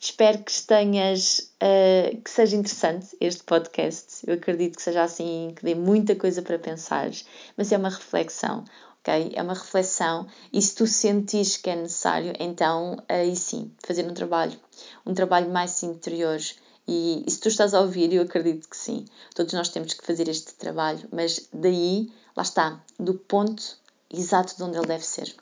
espero 0.00 0.42
que 0.42 0.60
tenhas, 0.62 1.52
uh, 1.62 2.20
que 2.20 2.28
seja 2.28 2.56
interessante 2.56 3.16
este 3.20 3.44
podcast. 3.44 4.26
Eu 4.26 4.34
acredito 4.34 4.76
que 4.76 4.82
seja 4.82 5.04
assim, 5.04 5.52
que 5.54 5.64
dê 5.64 5.76
muita 5.76 6.16
coisa 6.16 6.42
para 6.42 6.58
pensar, 6.58 7.08
mas 7.56 7.70
é 7.70 7.76
uma 7.76 7.90
reflexão. 7.90 8.64
ok? 8.98 9.30
É 9.34 9.40
uma 9.40 9.54
reflexão 9.54 10.26
e 10.52 10.60
se 10.60 10.74
tu 10.74 10.84
sentires 10.84 11.56
que 11.56 11.70
é 11.70 11.76
necessário, 11.76 12.32
então 12.40 12.96
aí 13.08 13.36
sim, 13.36 13.70
fazer 13.86 14.04
um 14.04 14.14
trabalho, 14.14 14.58
um 15.06 15.14
trabalho 15.14 15.48
mais 15.48 15.80
interior, 15.84 16.40
e, 16.86 17.24
e, 17.26 17.30
se 17.30 17.40
tu 17.40 17.48
estás 17.48 17.74
a 17.74 17.80
ouvir, 17.80 18.12
eu 18.12 18.22
acredito 18.22 18.68
que 18.68 18.76
sim. 18.76 19.04
Todos 19.34 19.52
nós 19.52 19.68
temos 19.68 19.94
que 19.94 20.04
fazer 20.04 20.28
este 20.28 20.54
trabalho, 20.54 21.08
mas 21.12 21.48
daí, 21.52 22.12
lá 22.36 22.42
está, 22.42 22.80
do 22.98 23.14
ponto 23.14 23.62
exato 24.10 24.56
de 24.56 24.62
onde 24.62 24.76
ele 24.76 24.86
deve 24.86 25.04
ser. 25.04 25.34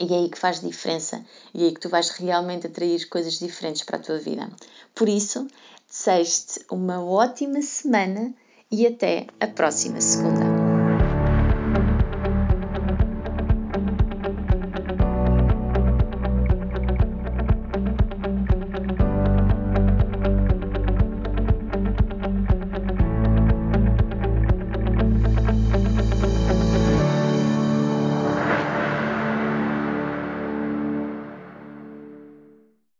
E 0.00 0.12
é 0.12 0.16
aí 0.18 0.28
que 0.28 0.38
faz 0.38 0.60
diferença. 0.60 1.24
E 1.52 1.62
é 1.62 1.66
aí 1.66 1.74
que 1.74 1.80
tu 1.80 1.88
vais 1.88 2.10
realmente 2.10 2.66
atrair 2.66 3.08
coisas 3.08 3.38
diferentes 3.38 3.82
para 3.82 3.98
a 3.98 4.00
tua 4.00 4.18
vida. 4.18 4.50
Por 4.94 5.08
isso, 5.08 5.46
desejo-te 5.88 6.64
uma 6.70 7.04
ótima 7.04 7.62
semana 7.62 8.34
e 8.70 8.86
até 8.86 9.26
a 9.40 9.46
próxima 9.46 10.00
segunda. 10.00 10.53